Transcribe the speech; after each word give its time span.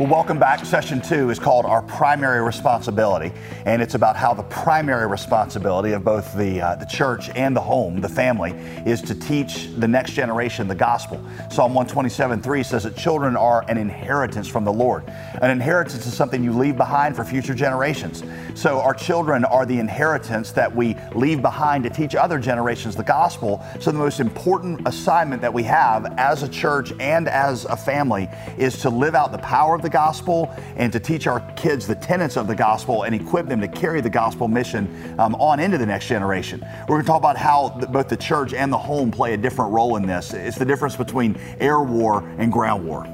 Well, 0.00 0.08
welcome 0.08 0.38
back. 0.38 0.64
Session 0.64 1.02
two 1.02 1.28
is 1.28 1.38
called 1.38 1.66
Our 1.66 1.82
Primary 1.82 2.42
Responsibility, 2.42 3.30
and 3.66 3.82
it's 3.82 3.94
about 3.94 4.16
how 4.16 4.32
the 4.32 4.44
primary 4.44 5.06
responsibility 5.06 5.92
of 5.92 6.02
both 6.02 6.34
the, 6.34 6.62
uh, 6.62 6.76
the 6.76 6.86
church 6.86 7.28
and 7.36 7.54
the 7.54 7.60
home, 7.60 8.00
the 8.00 8.08
family, 8.08 8.52
is 8.86 9.02
to 9.02 9.14
teach 9.14 9.68
the 9.76 9.86
next 9.86 10.12
generation 10.12 10.66
the 10.66 10.74
gospel. 10.74 11.18
Psalm 11.50 11.74
127 11.74 12.40
3 12.40 12.62
says 12.62 12.84
that 12.84 12.96
children 12.96 13.36
are 13.36 13.66
an 13.68 13.76
inheritance 13.76 14.48
from 14.48 14.64
the 14.64 14.72
Lord. 14.72 15.04
An 15.42 15.50
inheritance 15.50 16.06
is 16.06 16.14
something 16.14 16.42
you 16.42 16.52
leave 16.54 16.78
behind 16.78 17.14
for 17.14 17.22
future 17.22 17.54
generations. 17.54 18.24
So, 18.54 18.80
our 18.80 18.94
children 18.94 19.44
are 19.44 19.66
the 19.66 19.78
inheritance 19.78 20.52
that 20.52 20.74
we 20.74 20.96
leave 21.14 21.42
behind 21.42 21.84
to 21.84 21.90
teach 21.90 22.14
other 22.14 22.38
generations 22.38 22.96
the 22.96 23.04
gospel. 23.04 23.62
So, 23.78 23.92
the 23.92 23.98
most 23.98 24.20
important 24.20 24.88
assignment 24.88 25.42
that 25.42 25.52
we 25.52 25.64
have 25.64 26.14
as 26.18 26.42
a 26.42 26.48
church 26.48 26.94
and 26.98 27.28
as 27.28 27.66
a 27.66 27.76
family 27.76 28.30
is 28.56 28.78
to 28.78 28.88
live 28.88 29.14
out 29.14 29.32
the 29.32 29.38
power 29.38 29.81
the 29.82 29.90
gospel 29.90 30.54
and 30.76 30.92
to 30.92 31.00
teach 31.00 31.26
our 31.26 31.40
kids 31.52 31.86
the 31.86 31.94
tenets 31.94 32.36
of 32.36 32.46
the 32.46 32.54
gospel 32.54 33.02
and 33.02 33.14
equip 33.14 33.46
them 33.46 33.60
to 33.60 33.68
carry 33.68 34.00
the 34.00 34.10
gospel 34.10 34.48
mission 34.48 35.14
um, 35.18 35.34
on 35.36 35.60
into 35.60 35.78
the 35.78 35.86
next 35.86 36.06
generation. 36.06 36.60
We're 36.82 36.96
going 36.96 37.02
to 37.02 37.06
talk 37.06 37.18
about 37.18 37.36
how 37.36 37.70
the, 37.80 37.86
both 37.86 38.08
the 38.08 38.16
church 38.16 38.54
and 38.54 38.72
the 38.72 38.78
home 38.78 39.10
play 39.10 39.34
a 39.34 39.36
different 39.36 39.72
role 39.72 39.96
in 39.96 40.06
this. 40.06 40.32
It's 40.32 40.58
the 40.58 40.64
difference 40.64 40.96
between 40.96 41.36
air 41.60 41.80
war 41.82 42.20
and 42.38 42.52
ground 42.52 42.86
war. 42.86 43.06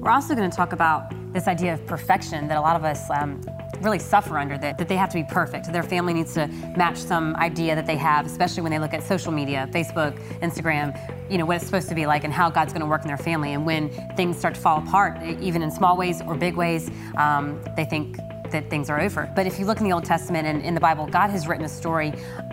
We're 0.00 0.10
also 0.10 0.34
going 0.34 0.50
to 0.50 0.56
talk 0.56 0.72
about 0.72 1.12
this 1.32 1.48
idea 1.48 1.74
of 1.74 1.84
perfection 1.86 2.48
that 2.48 2.56
a 2.56 2.60
lot 2.60 2.76
of 2.76 2.84
us 2.84 3.10
um, 3.10 3.40
really 3.82 3.98
suffer 3.98 4.38
under 4.38 4.58
that, 4.58 4.78
that 4.78 4.88
they 4.88 4.96
have 4.96 5.08
to 5.10 5.16
be 5.16 5.24
perfect. 5.24 5.72
Their 5.72 5.82
family 5.82 6.14
needs 6.14 6.34
to 6.34 6.46
match 6.76 6.98
some 6.98 7.36
idea 7.36 7.74
that 7.74 7.86
they 7.86 7.96
have, 7.96 8.26
especially 8.26 8.62
when 8.62 8.72
they 8.72 8.78
look 8.78 8.94
at 8.94 9.02
social 9.02 9.32
media, 9.32 9.68
Facebook, 9.72 10.18
Instagram, 10.40 10.98
you 11.30 11.38
know, 11.38 11.46
what 11.46 11.56
it's 11.56 11.66
supposed 11.66 11.88
to 11.88 11.94
be 11.94 12.06
like 12.06 12.24
and 12.24 12.32
how 12.32 12.50
God's 12.50 12.72
going 12.72 12.80
to 12.80 12.86
work 12.86 13.02
in 13.02 13.08
their 13.08 13.16
family. 13.16 13.52
And 13.52 13.66
when 13.66 13.90
things 14.16 14.38
start 14.38 14.54
to 14.54 14.60
fall 14.60 14.78
apart, 14.78 15.22
even 15.22 15.62
in 15.62 15.70
small 15.70 15.96
ways 15.96 16.22
or 16.22 16.34
big 16.34 16.56
ways, 16.56 16.90
um, 17.16 17.60
they 17.76 17.84
think 17.84 18.16
that 18.50 18.70
things 18.70 18.88
are 18.90 19.00
over. 19.00 19.30
But 19.34 19.46
if 19.46 19.58
you 19.58 19.66
look 19.66 19.78
in 19.78 19.84
the 19.84 19.92
Old 19.92 20.04
Testament 20.04 20.46
and 20.46 20.62
in 20.62 20.74
the 20.74 20.80
Bible, 20.80 21.06
God 21.06 21.30
has 21.30 21.48
written 21.48 21.64
a 21.64 21.68
story, 21.68 22.12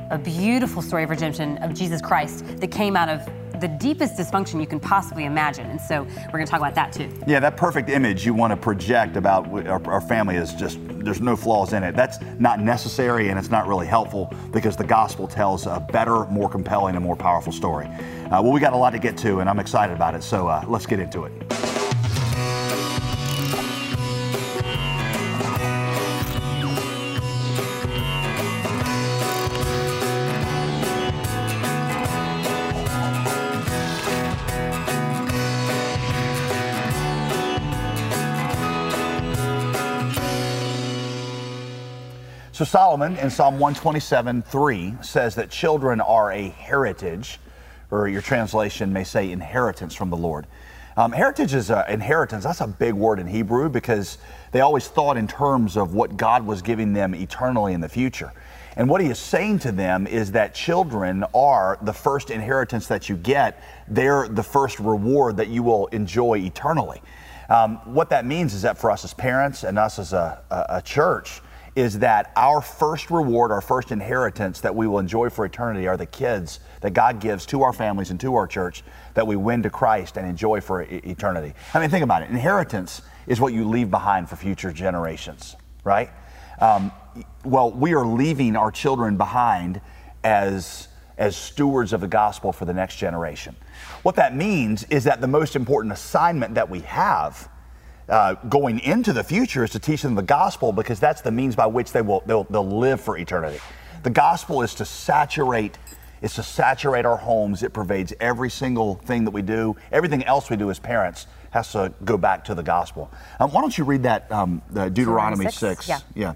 a 0.09 0.17
beautiful 0.17 0.81
story 0.81 1.03
of 1.03 1.09
redemption 1.09 1.57
of 1.59 1.73
Jesus 1.73 2.01
Christ 2.01 2.45
that 2.59 2.71
came 2.71 2.95
out 2.95 3.09
of 3.09 3.27
the 3.63 3.69
deepest 3.69 4.17
dysfunction 4.17 4.59
you 4.59 4.67
can 4.67 4.79
possibly 4.79 5.23
imagine. 5.23 5.65
And 5.67 5.79
so 5.79 6.03
we're 6.03 6.31
going 6.33 6.45
to 6.45 6.51
talk 6.51 6.59
about 6.59 6.75
that 6.75 6.91
too. 6.91 7.09
Yeah, 7.25 7.39
that 7.39 7.55
perfect 7.55 7.89
image 7.89 8.25
you 8.25 8.33
want 8.33 8.51
to 8.51 8.57
project 8.57 9.15
about 9.15 9.47
our, 9.67 9.81
our, 9.89 10.01
family 10.01 10.35
is 10.35 10.53
just, 10.53 10.77
there's 10.89 11.21
no 11.21 11.37
flaws 11.37 11.71
in 11.71 11.81
it. 11.81 11.95
That's 11.95 12.17
not 12.39 12.59
necessary 12.59 13.29
and 13.29 13.39
it's 13.39 13.49
not 13.49 13.65
really 13.65 13.87
helpful 13.87 14.33
because 14.51 14.75
the 14.75 14.83
gospel 14.83 15.29
tells 15.29 15.65
a 15.65 15.79
better, 15.79 16.25
more 16.25 16.49
compelling, 16.49 16.97
and 16.97 17.05
more 17.05 17.15
powerful 17.15 17.53
story. 17.53 17.85
Uh, 17.85 18.41
well, 18.41 18.51
we 18.51 18.59
got 18.59 18.73
a 18.73 18.77
lot 18.77 18.89
to 18.89 18.99
get 18.99 19.17
to 19.19 19.39
and 19.39 19.49
I'm 19.49 19.59
excited 19.59 19.95
about 19.95 20.13
it. 20.13 20.23
So 20.23 20.49
uh, 20.49 20.65
let's 20.67 20.85
get 20.85 20.99
into 20.99 21.23
it. 21.23 21.72
So 42.53 42.65
Solomon 42.65 43.17
in 43.17 43.31
Psalm 43.31 43.55
127 43.55 44.43
3 44.43 44.93
says 45.01 45.33
that 45.33 45.49
children 45.49 45.99
are 45.99 46.31
a 46.31 46.49
heritage, 46.49 47.39
or 47.89 48.07
your 48.07 48.21
translation 48.21 48.93
may 48.93 49.03
say 49.03 49.31
inheritance 49.31 49.95
from 49.95 50.11
the 50.11 50.17
Lord. 50.17 50.45
Um, 50.95 51.13
heritage 51.13 51.55
is 51.55 51.71
an 51.71 51.83
inheritance. 51.89 52.43
That's 52.43 52.61
a 52.61 52.67
big 52.67 52.93
word 52.93 53.17
in 53.17 53.25
Hebrew 53.25 53.69
because 53.69 54.19
they 54.51 54.61
always 54.61 54.87
thought 54.87 55.17
in 55.17 55.27
terms 55.27 55.75
of 55.75 55.95
what 55.95 56.15
God 56.15 56.45
was 56.45 56.61
giving 56.61 56.93
them 56.93 57.15
eternally 57.15 57.73
in 57.73 57.81
the 57.81 57.89
future. 57.89 58.31
And 58.77 58.87
what 58.87 59.01
he 59.01 59.07
is 59.07 59.17
saying 59.17 59.57
to 59.59 59.71
them 59.71 60.05
is 60.05 60.33
that 60.33 60.53
children 60.53 61.25
are 61.33 61.79
the 61.81 61.93
first 61.93 62.29
inheritance 62.29 62.85
that 62.85 63.09
you 63.09 63.17
get. 63.17 63.63
They're 63.87 64.27
the 64.27 64.43
first 64.43 64.79
reward 64.79 65.37
that 65.37 65.47
you 65.47 65.63
will 65.63 65.87
enjoy 65.87 66.37
eternally. 66.37 67.01
Um, 67.49 67.77
what 67.91 68.11
that 68.11 68.27
means 68.27 68.53
is 68.53 68.61
that 68.61 68.77
for 68.77 68.91
us 68.91 69.03
as 69.03 69.15
parents 69.15 69.63
and 69.63 69.79
us 69.79 69.97
as 69.97 70.13
a, 70.13 70.39
a, 70.51 70.77
a 70.77 70.81
church, 70.83 71.41
is 71.75 71.99
that 71.99 72.31
our 72.35 72.61
first 72.61 73.09
reward, 73.09 73.51
our 73.51 73.61
first 73.61 73.91
inheritance 73.91 74.61
that 74.61 74.75
we 74.75 74.87
will 74.87 74.99
enjoy 74.99 75.29
for 75.29 75.45
eternity 75.45 75.87
are 75.87 75.97
the 75.97 76.05
kids 76.05 76.59
that 76.81 76.93
God 76.93 77.19
gives 77.19 77.45
to 77.47 77.63
our 77.63 77.73
families 77.73 78.11
and 78.11 78.19
to 78.19 78.35
our 78.35 78.45
church 78.45 78.83
that 79.15 79.25
we 79.25 79.35
win 79.35 79.63
to 79.63 79.69
Christ 79.69 80.17
and 80.17 80.27
enjoy 80.27 80.61
for 80.61 80.83
e- 80.83 81.01
eternity. 81.03 81.53
I 81.73 81.79
mean, 81.79 81.89
think 81.89 82.03
about 82.03 82.21
it. 82.21 82.29
Inheritance 82.29 83.01
is 83.25 83.41
what 83.41 83.53
you 83.53 83.67
leave 83.67 83.89
behind 83.89 84.29
for 84.29 84.35
future 84.35 84.71
generations, 84.71 85.55
right? 85.83 86.11
Um, 86.59 86.91
well, 87.43 87.71
we 87.71 87.93
are 87.95 88.05
leaving 88.05 88.55
our 88.55 88.71
children 88.71 89.17
behind 89.17 89.81
as 90.23 90.87
as 91.17 91.37
stewards 91.37 91.93
of 91.93 92.01
the 92.01 92.07
gospel 92.07 92.51
for 92.51 92.65
the 92.65 92.73
next 92.73 92.95
generation. 92.95 93.55
What 94.01 94.15
that 94.15 94.35
means 94.35 94.83
is 94.85 95.03
that 95.03 95.21
the 95.21 95.27
most 95.27 95.55
important 95.55 95.93
assignment 95.93 96.55
that 96.55 96.69
we 96.69 96.79
have 96.81 97.49
uh, 98.09 98.35
going 98.49 98.79
into 98.79 99.13
the 99.13 99.23
future 99.23 99.63
is 99.63 99.71
to 99.71 99.79
teach 99.79 100.01
them 100.01 100.15
the 100.15 100.21
gospel 100.21 100.71
because 100.71 100.99
that's 100.99 101.21
the 101.21 101.31
means 101.31 101.55
by 101.55 101.65
which 101.65 101.91
they 101.91 102.01
will 102.01 102.23
they'll, 102.25 102.43
they'll 102.45 102.67
live 102.67 102.99
for 103.01 103.17
eternity. 103.17 103.59
The 104.03 104.09
gospel 104.09 104.61
is 104.61 104.75
to 104.75 104.85
saturate 104.85 105.77
is 106.21 106.33
to 106.35 106.43
saturate 106.43 107.05
our 107.05 107.17
homes. 107.17 107.63
It 107.63 107.73
pervades 107.73 108.13
every 108.19 108.49
single 108.49 108.95
thing 108.95 109.25
that 109.25 109.31
we 109.31 109.41
do. 109.41 109.75
Everything 109.91 110.23
else 110.23 110.49
we 110.49 110.55
do 110.55 110.69
as 110.69 110.79
parents 110.79 111.27
has 111.51 111.71
to 111.73 111.93
go 112.05 112.17
back 112.17 112.45
to 112.45 112.55
the 112.55 112.63
gospel. 112.63 113.11
Um, 113.39 113.51
why 113.51 113.61
don't 113.61 113.77
you 113.77 113.83
read 113.83 114.03
that 114.03 114.31
um, 114.31 114.61
Deuteronomy 114.73 115.45
6? 115.45 115.85
6? 115.85 115.89
Yeah. 115.89 115.99
yeah. 116.15 116.33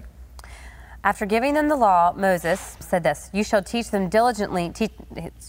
After 1.08 1.24
giving 1.24 1.54
them 1.54 1.68
the 1.68 1.76
law, 1.76 2.12
Moses 2.14 2.76
said 2.80 3.02
this 3.02 3.30
You 3.32 3.42
shall 3.42 3.62
teach 3.62 3.90
them 3.90 4.10
diligently, 4.10 4.70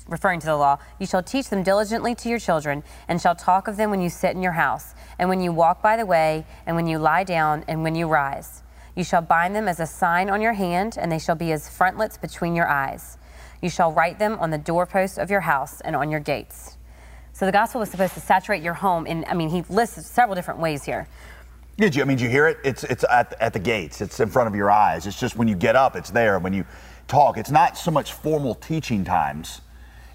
referring 0.08 0.40
to 0.40 0.46
the 0.46 0.56
law, 0.56 0.78
you 1.00 1.06
shall 1.06 1.22
teach 1.22 1.50
them 1.50 1.64
diligently 1.64 2.16
to 2.16 2.30
your 2.30 2.40
children, 2.40 2.81
and 3.09 3.22
shall 3.22 3.36
talk 3.36 3.68
of 3.68 3.75
them 3.75 3.90
when 3.90 4.00
you 4.00 4.09
sit 4.09 4.34
in 4.34 4.42
your 4.42 4.53
house, 4.53 4.96
and 5.19 5.28
when 5.28 5.42
you 5.42 5.52
walk 5.52 5.81
by 5.81 5.98
the 5.98 6.06
way, 6.06 6.46
and 6.66 6.78
when 6.78 6.88
you 6.88 6.98
lie 6.98 7.25
down, 7.25 7.66
and 7.68 7.84
when 7.84 7.94
you 7.94 8.08
rise. 8.08 8.64
You 8.96 9.03
shall 9.03 9.22
bind 9.22 9.53
them 9.53 9.68
as 9.68 9.81
a 9.81 9.86
sign 9.86 10.30
on 10.30 10.42
your 10.42 10.53
hand, 10.53 10.98
and 10.98 11.12
they 11.12 11.19
shall 11.19 11.36
be 11.36 11.52
as 11.52 11.68
frontlets 11.68 12.18
between 12.18 12.56
your 12.56 12.69
eyes. 12.69 13.18
You 13.62 13.69
shall 13.69 13.92
write 13.92 14.18
them 14.18 14.40
on 14.40 14.52
the 14.52 14.58
doorposts 14.58 15.18
of 15.18 15.30
your 15.30 15.42
house 15.42 15.81
and 15.81 15.94
on 15.94 16.09
your 16.09 16.22
gates. 16.22 16.78
So 17.34 17.46
the 17.46 17.52
gospel 17.52 17.80
was 17.80 17.90
supposed 17.90 18.14
to 18.16 18.19
saturate 18.19 18.64
your 18.64 18.74
home. 18.74 19.06
And 19.08 19.24
I 19.25 19.34
mean, 19.34 19.50
he 19.50 19.62
lists 19.69 20.06
several 20.08 20.36
different 20.36 20.59
ways 20.59 20.84
here. 20.84 21.08
Did 21.80 21.96
you? 21.96 22.02
I 22.02 22.06
mean, 22.06 22.18
did 22.18 22.26
you 22.26 22.30
hear 22.30 22.46
it? 22.46 22.58
It's 22.66 22.84
it's 22.84 23.06
at, 23.10 23.34
at 23.40 23.54
the 23.54 23.60
gates. 23.60 24.02
It's 24.02 24.20
in 24.20 24.28
front 24.28 24.50
of 24.50 24.56
your 24.56 24.70
eyes. 24.70 25.08
It's 25.08 25.18
just 25.18 25.38
when 25.38 25.48
you 25.48 25.56
get 25.56 25.78
up, 25.78 25.96
it's 25.96 26.10
there. 26.10 26.38
When 26.38 26.52
you 26.52 26.66
talk, 27.08 27.38
it's 27.38 27.52
not 27.52 27.78
so 27.78 27.90
much 27.90 28.12
formal 28.12 28.54
teaching 28.54 29.06
times 29.06 29.62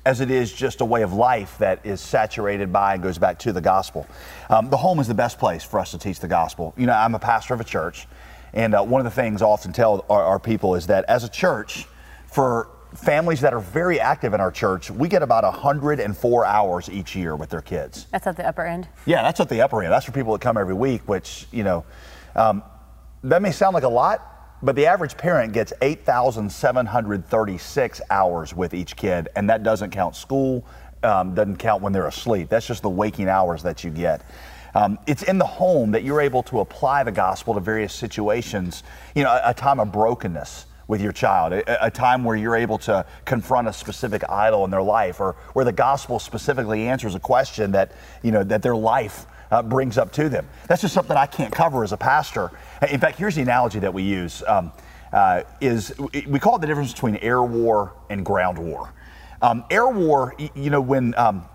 as 0.04 0.20
it 0.20 0.30
is 0.30 0.52
just 0.52 0.82
a 0.82 0.84
way 0.84 1.00
of 1.00 1.14
life 1.14 1.56
that 1.56 1.80
is 1.82 2.02
saturated 2.02 2.70
by 2.70 2.92
and 2.92 3.02
goes 3.02 3.16
back 3.16 3.38
to 3.38 3.52
the 3.52 3.62
gospel. 3.62 4.06
Um, 4.50 4.68
the 4.68 4.76
home 4.76 5.00
is 5.00 5.08
the 5.08 5.14
best 5.14 5.38
place 5.38 5.64
for 5.64 5.80
us 5.80 5.92
to 5.92 5.98
teach 5.98 6.20
the 6.20 6.28
gospel. 6.28 6.74
You 6.76 6.84
know, 6.84 6.92
I'm 6.92 7.14
a 7.14 7.18
pastor 7.18 7.54
of 7.54 7.62
a 7.62 7.64
church, 7.64 8.06
and 8.52 8.74
uh, 8.74 8.82
one 8.82 9.00
of 9.00 9.06
the 9.06 9.22
things 9.22 9.40
I 9.40 9.46
often 9.46 9.72
tell 9.72 10.04
our, 10.10 10.22
our 10.22 10.38
people 10.38 10.74
is 10.74 10.88
that 10.88 11.06
as 11.06 11.24
a 11.24 11.30
church, 11.30 11.86
for 12.26 12.68
families 12.94 13.40
that 13.40 13.52
are 13.52 13.60
very 13.60 13.98
active 14.00 14.34
in 14.34 14.40
our 14.40 14.50
church, 14.50 14.90
we 14.90 15.08
get 15.08 15.22
about 15.22 15.44
104 15.44 16.44
hours 16.44 16.90
each 16.90 17.16
year 17.16 17.36
with 17.36 17.50
their 17.50 17.60
kids. 17.60 18.06
That's 18.10 18.26
at 18.26 18.36
the 18.36 18.44
upper 18.46 18.64
end? 18.64 18.88
Yeah, 19.06 19.22
that's 19.22 19.38
at 19.40 19.48
the 19.48 19.60
upper 19.60 19.82
end. 19.82 19.92
That's 19.92 20.06
for 20.06 20.12
people 20.12 20.32
that 20.32 20.40
come 20.40 20.56
every 20.56 20.74
week, 20.74 21.08
which, 21.08 21.46
you 21.52 21.64
know, 21.64 21.84
um, 22.36 22.62
that 23.24 23.42
may 23.42 23.52
sound 23.52 23.74
like 23.74 23.84
a 23.84 23.88
lot, 23.88 24.58
but 24.62 24.76
the 24.76 24.86
average 24.86 25.16
parent 25.16 25.52
gets 25.52 25.72
8,736 25.82 28.00
hours 28.10 28.54
with 28.54 28.74
each 28.74 28.96
kid, 28.96 29.28
and 29.36 29.50
that 29.50 29.62
doesn't 29.62 29.90
count 29.90 30.16
school, 30.16 30.66
um, 31.02 31.34
doesn't 31.34 31.56
count 31.56 31.82
when 31.82 31.92
they're 31.92 32.06
asleep. 32.06 32.48
That's 32.48 32.66
just 32.66 32.82
the 32.82 32.90
waking 32.90 33.28
hours 33.28 33.62
that 33.62 33.84
you 33.84 33.90
get. 33.90 34.22
Um, 34.74 34.98
it's 35.06 35.22
in 35.22 35.38
the 35.38 35.46
home 35.46 35.92
that 35.92 36.02
you're 36.02 36.20
able 36.20 36.42
to 36.44 36.60
apply 36.60 37.02
the 37.04 37.12
gospel 37.12 37.54
to 37.54 37.60
various 37.60 37.94
situations, 37.94 38.82
you 39.14 39.22
know, 39.22 39.30
a, 39.30 39.50
a 39.50 39.54
time 39.54 39.78
of 39.78 39.92
brokenness 39.92 40.66
with 40.86 41.00
your 41.00 41.12
child, 41.12 41.52
a, 41.52 41.86
a, 41.86 41.90
time 41.90 42.24
where 42.24 42.36
you're 42.36 42.56
able 42.56 42.78
to 42.78 43.06
confront 43.24 43.68
a 43.68 43.72
specific 43.72 44.28
idol 44.28 44.64
in 44.64 44.70
their 44.70 44.82
life, 44.82 45.20
or 45.20 45.32
where 45.52 45.64
the 45.64 45.72
gospel 45.72 46.18
specifically 46.18 46.86
answers 46.86 47.14
a 47.14 47.20
question 47.20 47.72
that 47.72 47.92
you 48.22 48.30
know 48.30 48.44
that 48.44 48.62
their 48.62 48.76
life 48.76 49.26
uh, 49.50 49.62
brings 49.62 49.98
up 49.98 50.12
to 50.12 50.28
them. 50.28 50.46
That's 50.68 50.82
just 50.82 50.94
something 50.94 51.16
I 51.16 51.26
can't 51.26 51.52
cover 51.52 51.84
as 51.84 51.92
a 51.92 51.96
pastor. 51.96 52.50
In 52.90 53.00
fact, 53.00 53.18
here's 53.18 53.34
the 53.34 53.42
analogy 53.42 53.78
that 53.80 53.94
we 53.94 54.02
use: 54.02 54.42
um, 54.46 54.72
uh, 55.12 55.42
is 55.60 55.94
we 56.26 56.38
call 56.38 56.56
it 56.56 56.60
the 56.60 56.66
difference 56.66 56.92
between 56.92 57.16
air 57.16 57.42
war 57.42 57.92
and 58.10 58.24
ground 58.24 58.58
war. 58.58 58.92
Um, 59.40 59.64
air 59.70 59.88
war, 59.88 60.34
you 60.54 60.70
know, 60.70 60.80
when 60.80 61.14
um, 61.16 61.46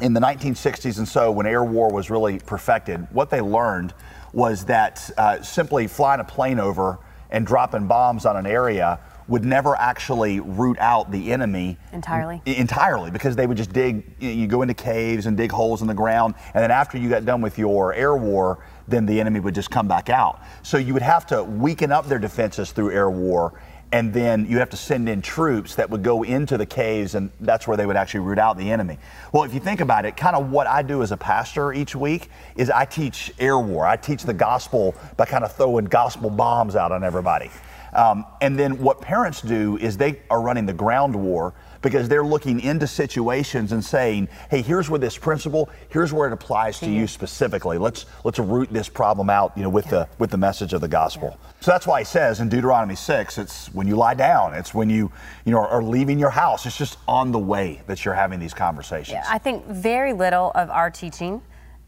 in 0.00 0.12
the 0.12 0.20
1960s 0.20 0.98
and 0.98 1.08
so, 1.08 1.30
when 1.30 1.46
air 1.46 1.64
war 1.64 1.92
was 1.92 2.10
really 2.10 2.38
perfected, 2.38 3.06
what 3.12 3.30
they 3.30 3.40
learned 3.40 3.94
was 4.32 4.64
that 4.64 5.10
uh, 5.16 5.40
simply 5.42 5.86
flying 5.86 6.20
a 6.20 6.24
plane 6.24 6.58
over 6.58 6.98
and 7.34 7.44
dropping 7.44 7.88
bombs 7.88 8.24
on 8.26 8.36
an 8.36 8.46
area 8.46 9.00
would 9.26 9.44
never 9.44 9.74
actually 9.76 10.38
root 10.38 10.78
out 10.78 11.10
the 11.10 11.32
enemy 11.32 11.76
Entirely. 11.92 12.40
Entirely 12.46 13.10
because 13.10 13.34
they 13.34 13.46
would 13.46 13.56
just 13.56 13.72
dig 13.72 14.04
you 14.20 14.46
go 14.46 14.62
into 14.62 14.74
caves 14.74 15.26
and 15.26 15.36
dig 15.36 15.50
holes 15.50 15.82
in 15.82 15.88
the 15.88 15.94
ground 15.94 16.34
and 16.54 16.62
then 16.62 16.70
after 16.70 16.96
you 16.96 17.08
got 17.08 17.24
done 17.24 17.40
with 17.40 17.58
your 17.58 17.92
air 17.92 18.14
war 18.16 18.64
then 18.86 19.04
the 19.04 19.18
enemy 19.18 19.40
would 19.40 19.54
just 19.54 19.70
come 19.70 19.88
back 19.88 20.10
out 20.10 20.40
so 20.62 20.76
you 20.76 20.92
would 20.92 21.02
have 21.02 21.26
to 21.26 21.42
weaken 21.42 21.90
up 21.90 22.06
their 22.06 22.20
defenses 22.20 22.70
through 22.70 22.92
air 22.92 23.10
war 23.10 23.60
and 23.94 24.12
then 24.12 24.44
you 24.46 24.58
have 24.58 24.70
to 24.70 24.76
send 24.76 25.08
in 25.08 25.22
troops 25.22 25.76
that 25.76 25.88
would 25.88 26.02
go 26.02 26.24
into 26.24 26.58
the 26.58 26.66
caves 26.66 27.14
and 27.14 27.30
that's 27.38 27.68
where 27.68 27.76
they 27.76 27.86
would 27.86 27.94
actually 27.94 28.18
root 28.18 28.40
out 28.40 28.58
the 28.58 28.72
enemy. 28.72 28.98
Well 29.32 29.44
if 29.44 29.54
you 29.54 29.60
think 29.60 29.80
about 29.80 30.04
it 30.04 30.16
kind 30.16 30.34
of 30.34 30.50
what 30.50 30.66
i 30.66 30.82
do 30.82 31.00
as 31.04 31.12
a 31.12 31.16
pastor 31.16 31.72
each 31.72 31.94
week 31.94 32.28
is 32.56 32.70
i 32.70 32.84
teach 32.84 33.32
air 33.38 33.56
war. 33.56 33.86
I 33.86 33.96
teach 33.96 34.24
the 34.24 34.34
gospel 34.34 34.96
by 35.16 35.26
kind 35.26 35.44
of 35.44 35.54
throwing 35.54 35.84
gospel 35.84 36.28
bombs 36.28 36.74
out 36.74 36.90
on 36.90 37.04
everybody. 37.04 37.52
Um, 37.92 38.26
and 38.40 38.58
then 38.58 38.78
what 38.78 39.00
parents 39.00 39.40
do 39.40 39.76
is 39.76 39.96
they 39.96 40.20
are 40.28 40.40
running 40.40 40.66
the 40.66 40.72
ground 40.72 41.14
war 41.14 41.54
because 41.84 42.08
they're 42.08 42.24
looking 42.24 42.60
into 42.60 42.86
situations 42.86 43.70
and 43.70 43.84
saying, 43.84 44.26
"Hey, 44.50 44.62
here's 44.62 44.88
where 44.90 44.98
this 44.98 45.16
principle, 45.16 45.68
here's 45.90 46.12
where 46.12 46.26
it 46.26 46.32
applies 46.32 46.80
to 46.80 46.90
you 46.90 47.06
specifically. 47.06 47.78
Let's 47.78 48.06
let's 48.24 48.38
root 48.38 48.70
this 48.72 48.88
problem 48.88 49.30
out, 49.30 49.52
you 49.54 49.62
know, 49.62 49.68
with 49.68 49.84
the 49.90 50.08
with 50.18 50.30
the 50.30 50.38
message 50.38 50.72
of 50.72 50.80
the 50.80 50.88
gospel." 50.88 51.38
So 51.60 51.70
that's 51.70 51.86
why 51.86 52.00
he 52.00 52.04
says 52.04 52.40
in 52.40 52.48
Deuteronomy 52.48 52.96
six, 52.96 53.38
it's 53.38 53.72
when 53.74 53.86
you 53.86 53.96
lie 53.96 54.14
down, 54.14 54.54
it's 54.54 54.74
when 54.74 54.90
you 54.90 55.12
you 55.44 55.52
know 55.52 55.58
are 55.58 55.82
leaving 55.82 56.18
your 56.18 56.30
house. 56.30 56.66
It's 56.66 56.76
just 56.76 56.98
on 57.06 57.30
the 57.30 57.38
way 57.38 57.82
that 57.86 58.04
you're 58.04 58.14
having 58.14 58.40
these 58.40 58.54
conversations. 58.54 59.12
Yeah, 59.12 59.24
I 59.28 59.38
think 59.38 59.66
very 59.66 60.14
little 60.14 60.52
of 60.54 60.70
our 60.70 60.90
teaching 60.90 61.42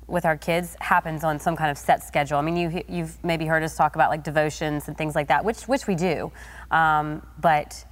with 0.08 0.24
our 0.24 0.36
kids 0.36 0.76
happens 0.80 1.24
on 1.24 1.38
some 1.38 1.56
kind 1.56 1.70
of 1.70 1.78
set 1.78 2.04
schedule. 2.04 2.38
I 2.38 2.42
mean, 2.42 2.56
you, 2.56 2.84
you've 2.86 3.24
maybe 3.24 3.44
heard 3.46 3.64
us 3.64 3.76
talk 3.76 3.96
about 3.96 4.10
like 4.10 4.22
devotions 4.22 4.86
and 4.86 4.96
things 4.96 5.14
like 5.14 5.28
that, 5.28 5.42
which 5.44 5.62
which 5.62 5.86
we 5.86 5.94
do, 5.94 6.30
um, 6.70 7.26
but. 7.40 7.85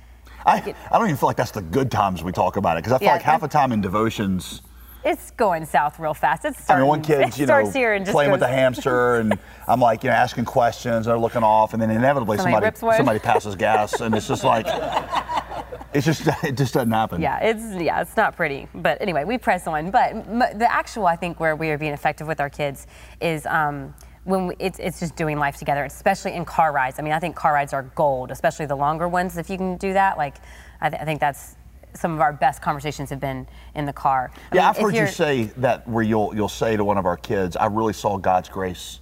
I, 0.46 0.56
I 0.90 0.98
don't 0.98 1.06
even 1.06 1.16
feel 1.16 1.28
like 1.28 1.36
that's 1.36 1.50
the 1.52 1.62
good 1.62 1.90
times 1.90 2.22
we 2.22 2.32
talk 2.32 2.56
about 2.56 2.76
it 2.76 2.82
because 2.84 2.92
I 2.92 2.98
feel 2.98 3.06
Yeah, 3.06 3.12
like 3.14 3.22
half 3.22 3.40
the 3.40 3.48
time 3.48 3.72
in 3.72 3.80
devotions, 3.80 4.62
It's 5.04 5.30
going 5.32 5.64
south 5.66 5.98
real 5.98 6.14
fast. 6.14 6.44
It's 6.44 6.68
I 6.68 6.78
mean, 6.78 6.86
one 6.86 7.02
kid's, 7.02 7.38
you 7.38 7.46
know, 7.46 7.54
starts 7.60 7.72
here 7.74 7.94
and 7.94 8.04
just 8.04 8.14
playing 8.14 8.30
with 8.30 8.40
goes- 8.40 8.48
the 8.48 8.54
hamster, 8.54 9.16
and 9.16 9.38
I'm 9.68 9.80
like, 9.80 10.02
you 10.04 10.10
know, 10.10 10.16
asking 10.16 10.44
questions, 10.46 11.06
they're 11.06 11.18
looking 11.18 11.42
off, 11.42 11.72
and 11.72 11.80
then 11.82 11.90
inevitably 11.90 12.36
Somebody 12.38 12.74
somebody 12.76 12.96
somebody 12.96 13.18
passes 13.18 13.54
gas, 13.56 14.00
and 14.00 14.14
it's 14.14 14.28
just 14.28 14.44
like, 14.44 14.66
it's 15.94 16.04
just 16.06 16.26
it 16.44 16.56
just 16.56 16.74
doesn't 16.74 16.90
happen. 16.92 17.20
Yeah, 17.20 17.38
it's 17.40 17.62
yeah, 17.82 18.00
it's 18.02 18.16
not 18.16 18.36
pretty. 18.36 18.66
But 18.74 19.00
anyway, 19.00 19.24
we 19.24 19.38
press 19.38 19.66
on. 19.66 19.90
But 19.90 20.10
m- 20.12 20.58
the 20.58 20.70
actual, 20.70 21.06
I 21.06 21.16
think, 21.16 21.38
where 21.40 21.54
we 21.56 21.70
are 21.70 21.78
being 21.78 21.92
effective 21.92 22.26
with 22.26 22.40
our 22.40 22.50
kids 22.50 22.86
is 23.20 23.46
um, 23.46 23.94
when 24.24 24.48
we, 24.48 24.56
it's 24.58 24.78
it's 24.78 25.00
just 25.00 25.16
doing 25.16 25.38
life 25.38 25.56
together, 25.56 25.84
especially 25.84 26.32
in 26.32 26.44
car 26.44 26.72
rides. 26.72 26.98
I 26.98 27.02
mean, 27.02 27.12
I 27.12 27.18
think 27.20 27.36
car 27.36 27.52
rides 27.52 27.72
are 27.72 27.82
gold, 27.94 28.30
especially 28.30 28.66
the 28.66 28.76
longer 28.76 29.08
ones. 29.08 29.36
If 29.36 29.50
you 29.50 29.56
can 29.56 29.76
do 29.76 29.92
that, 29.92 30.16
like, 30.16 30.36
I, 30.80 30.90
th- 30.90 31.00
I 31.00 31.04
think 31.04 31.20
that's 31.20 31.56
some 31.94 32.12
of 32.12 32.20
our 32.20 32.32
best 32.32 32.60
conversations 32.60 33.10
have 33.10 33.20
been 33.20 33.46
in 33.74 33.84
the 33.84 33.92
car. 33.92 34.32
I 34.34 34.56
Yeah, 34.56 34.62
mean, 34.62 34.70
I've 34.70 34.76
heard 34.78 34.96
you 34.96 35.06
say 35.06 35.44
that 35.58 35.86
where 35.86 36.02
you'll 36.02 36.34
you'll 36.34 36.48
say 36.48 36.76
to 36.76 36.84
one 36.84 36.98
of 36.98 37.06
our 37.06 37.16
kids, 37.16 37.56
"I 37.56 37.66
really 37.66 37.92
saw 37.92 38.16
God's 38.16 38.48
grace 38.48 39.00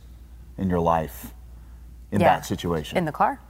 in 0.59 0.69
your 0.69 0.81
life 0.81 1.33
in 2.11 2.21
Yeah, 2.21 2.37
that 2.37 2.47
situation." 2.47 2.99
in 2.99 3.05
the 3.05 3.13
car. 3.13 3.41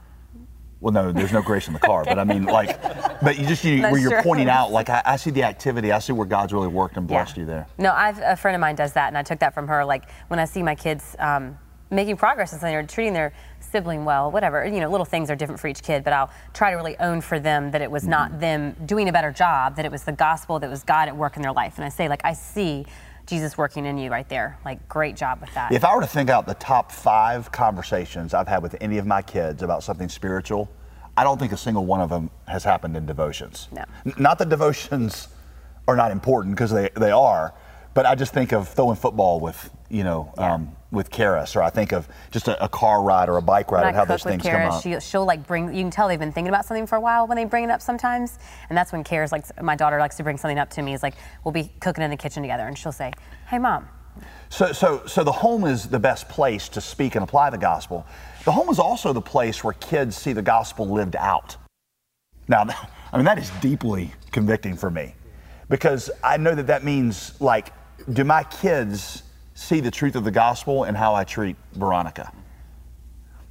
Well, 0.83 0.91
no, 0.91 1.13
there's 1.13 1.31
no 1.31 1.41
grace 1.41 1.67
in 1.67 1.73
the 1.73 1.79
car, 1.79 2.03
but 2.03 2.19
I 2.19 2.25
mean, 2.25 2.43
like, 2.43 2.81
but 3.21 3.39
you 3.39 3.47
just 3.47 3.63
you, 3.63 3.81
where 3.83 3.97
you're 3.97 4.11
sure. 4.11 4.23
pointing 4.23 4.49
out, 4.49 4.69
like, 4.69 4.89
I, 4.89 5.01
I 5.05 5.15
see 5.15 5.29
the 5.29 5.43
activity, 5.43 5.93
I 5.93 5.99
see 5.99 6.11
where 6.11 6.27
God's 6.27 6.51
really 6.51 6.67
worked 6.67 6.97
and 6.97 7.07
blessed 7.07 7.37
Yeah. 7.37 7.41
you 7.41 7.47
there. 7.47 7.67
No, 7.77 7.93
I've, 7.93 8.19
a 8.19 8.35
friend 8.35 8.53
of 8.53 8.59
mine 8.59 8.75
does 8.75 8.91
that, 8.93 9.07
and 9.07 9.17
I 9.17 9.23
took 9.23 9.39
that 9.39 9.53
from 9.53 9.65
her. 9.69 9.85
Like 9.85 10.09
when 10.27 10.41
I 10.41 10.45
see 10.45 10.61
my 10.61 10.75
kids 10.75 11.15
um, 11.19 11.57
making 11.89 12.17
progress 12.17 12.51
in 12.51 12.59
they're 12.59 12.83
treating 12.83 13.13
their 13.13 13.31
sibling 13.61 14.03
well, 14.03 14.29
whatever. 14.29 14.65
You 14.65 14.81
know, 14.81 14.89
little 14.89 15.05
things 15.05 15.31
are 15.31 15.37
different 15.37 15.61
for 15.61 15.67
each 15.69 15.81
kid, 15.81 16.03
but 16.03 16.11
I'll 16.11 16.29
try 16.53 16.71
to 16.71 16.75
really 16.75 16.97
own 16.99 17.21
for 17.21 17.39
them 17.39 17.71
that 17.71 17.81
it 17.81 17.89
was 17.89 18.03
Mm-hmm. 18.03 18.11
not 18.11 18.39
them 18.41 18.75
doing 18.85 19.07
a 19.07 19.13
better 19.13 19.31
job, 19.31 19.77
that 19.77 19.85
it 19.85 19.91
was 19.91 20.03
the 20.03 20.11
gospel, 20.11 20.59
that 20.59 20.69
was 20.69 20.83
God 20.83 21.07
at 21.07 21.15
work 21.15 21.37
in 21.37 21.41
their 21.41 21.53
life. 21.53 21.77
And 21.77 21.85
I 21.85 21.89
say, 21.89 22.09
like, 22.09 22.21
I 22.25 22.33
see 22.33 22.85
Jesus 23.25 23.57
working 23.57 23.85
in 23.85 23.97
you 23.97 24.11
right 24.11 24.27
there. 24.27 24.57
Like, 24.65 24.87
great 24.89 25.15
job 25.15 25.39
with 25.41 25.53
that. 25.53 25.71
If 25.71 25.83
I 25.85 25.95
were 25.95 26.01
to 26.01 26.07
think 26.07 26.29
out 26.29 26.45
the 26.45 26.53
top 26.55 26.91
five 26.91 27.51
conversations 27.51 28.33
I've 28.33 28.47
had 28.47 28.61
with 28.61 28.75
any 28.81 28.97
of 28.97 29.05
my 29.05 29.21
kids 29.21 29.63
about 29.63 29.83
something 29.83 30.09
spiritual, 30.09 30.69
I 31.15 31.23
don't 31.23 31.39
think 31.39 31.51
a 31.51 31.57
single 31.57 31.85
one 31.85 32.01
of 32.01 32.09
them 32.09 32.29
has 32.47 32.63
happened 32.63 32.97
in 32.97 33.05
devotions. 33.05 33.67
No. 33.71 33.83
N- 34.05 34.13
Not 34.17 34.39
that 34.39 34.49
devotions 34.49 35.27
are 35.87 35.95
not 35.95 36.11
important 36.11 36.55
because 36.55 36.71
they, 36.71 36.89
they 36.95 37.11
are, 37.11 37.53
but 37.93 38.05
I 38.05 38.15
just 38.15 38.33
think 38.33 38.51
of 38.51 38.67
throwing 38.67 38.95
football 38.95 39.39
with, 39.39 39.69
you 39.89 40.03
know, 40.03 40.33
um, 40.37 40.75
with 40.93 41.09
Kharis, 41.09 41.55
or 41.55 41.63
I 41.63 41.69
think 41.69 41.91
of 41.91 42.07
just 42.31 42.47
a, 42.47 42.63
a 42.63 42.69
car 42.69 43.01
ride 43.01 43.27
or 43.27 43.37
a 43.37 43.41
bike 43.41 43.71
ride 43.71 43.87
and 43.87 43.95
how 43.95 44.05
those 44.05 44.23
things 44.23 44.43
Kara, 44.43 44.67
come 44.67 44.75
up. 44.75 44.83
she, 44.83 44.97
she'll 44.99 45.25
like 45.25 45.45
bring. 45.45 45.73
You 45.73 45.81
can 45.81 45.91
tell 45.91 46.07
they've 46.07 46.19
been 46.19 46.31
thinking 46.31 46.49
about 46.49 46.65
something 46.65 46.85
for 46.85 46.95
a 46.95 47.01
while 47.01 47.27
when 47.27 47.35
they 47.35 47.45
bring 47.45 47.63
it 47.63 47.71
up 47.71 47.81
sometimes, 47.81 48.37
and 48.69 48.77
that's 48.77 48.93
when 48.93 49.03
Kara's 49.03 49.31
like, 49.31 49.61
my 49.61 49.75
daughter 49.75 49.97
likes 49.97 50.15
to 50.17 50.23
bring 50.23 50.37
something 50.37 50.59
up 50.59 50.69
to 50.71 50.81
me. 50.81 50.93
Is 50.93 51.03
like, 51.03 51.15
we'll 51.43 51.51
be 51.51 51.71
cooking 51.81 52.03
in 52.03 52.11
the 52.11 52.17
kitchen 52.17 52.43
together, 52.43 52.67
and 52.67 52.77
she'll 52.77 52.91
say, 52.91 53.11
"Hey, 53.47 53.57
mom, 53.57 53.87
So, 54.49 54.71
so, 54.71 55.05
so 55.07 55.23
the 55.23 55.31
home 55.31 55.65
is 55.65 55.89
the 55.89 55.99
best 55.99 56.29
place 56.29 56.69
to 56.69 56.81
speak 56.81 57.15
and 57.15 57.23
apply 57.23 57.49
the 57.49 57.57
gospel. 57.57 58.05
The 58.45 58.51
home 58.51 58.69
is 58.69 58.79
also 58.79 59.11
the 59.13 59.21
place 59.21 59.63
where 59.63 59.73
kids 59.73 60.15
see 60.15 60.33
the 60.33 60.41
gospel 60.43 60.87
lived 60.87 61.15
out. 61.15 61.57
Now, 62.47 62.65
I 63.11 63.17
mean, 63.17 63.25
that 63.25 63.39
is 63.39 63.49
deeply 63.61 64.11
convicting 64.31 64.75
for 64.75 64.91
me 64.91 65.15
because 65.69 66.11
I 66.23 66.37
know 66.37 66.53
that 66.53 66.67
that 66.67 66.83
means, 66.83 67.39
like, 67.41 67.71
do 68.11 68.23
my 68.23 68.43
kids 68.43 69.23
see 69.53 69.79
the 69.79 69.91
truth 69.91 70.15
of 70.15 70.23
the 70.23 70.31
gospel 70.31 70.83
in 70.83 70.95
how 70.95 71.13
I 71.13 71.23
treat 71.23 71.55
Veronica? 71.73 72.31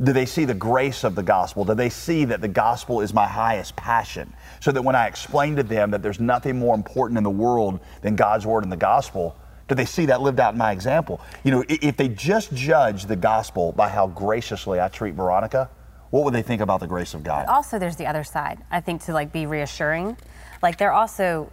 Do 0.02 0.12
they 0.12 0.26
see 0.26 0.44
the 0.44 0.54
grace 0.54 1.04
of 1.04 1.14
the 1.14 1.22
gospel? 1.22 1.64
Do 1.64 1.74
they 1.74 1.90
see 1.90 2.24
that 2.24 2.40
the 2.40 2.48
gospel 2.48 3.00
is 3.00 3.14
my 3.14 3.26
highest 3.26 3.76
passion? 3.76 4.32
So 4.60 4.72
that 4.72 4.82
when 4.82 4.96
I 4.96 5.06
explain 5.06 5.54
to 5.56 5.62
them 5.62 5.90
that 5.92 6.02
there's 6.02 6.18
nothing 6.18 6.58
more 6.58 6.74
important 6.74 7.18
in 7.18 7.24
the 7.24 7.30
world 7.30 7.78
than 8.00 8.16
God's 8.16 8.44
word 8.44 8.64
and 8.64 8.72
the 8.72 8.76
gospel, 8.76 9.36
do 9.68 9.76
they 9.76 9.84
see 9.84 10.06
that 10.06 10.20
lived 10.20 10.40
out 10.40 10.54
in 10.54 10.58
my 10.58 10.72
example? 10.72 11.20
You 11.44 11.52
know, 11.52 11.64
if 11.68 11.96
they 11.96 12.08
just 12.08 12.52
judge 12.52 13.06
the 13.06 13.16
gospel 13.16 13.72
by 13.72 13.88
how 13.88 14.08
graciously 14.08 14.80
I 14.80 14.88
treat 14.88 15.14
Veronica, 15.14 15.70
what 16.12 16.24
would 16.24 16.34
they 16.34 16.42
think 16.42 16.60
about 16.60 16.80
the 16.80 16.86
grace 16.86 17.14
of 17.14 17.24
God? 17.24 17.46
also 17.48 17.78
there's 17.78 17.96
the 17.96 18.06
other 18.06 18.22
side 18.22 18.58
i 18.70 18.78
think 18.80 19.02
to 19.02 19.12
like 19.14 19.32
be 19.32 19.46
reassuring 19.46 20.16
like 20.62 20.76
they're 20.76 20.92
also 20.92 21.50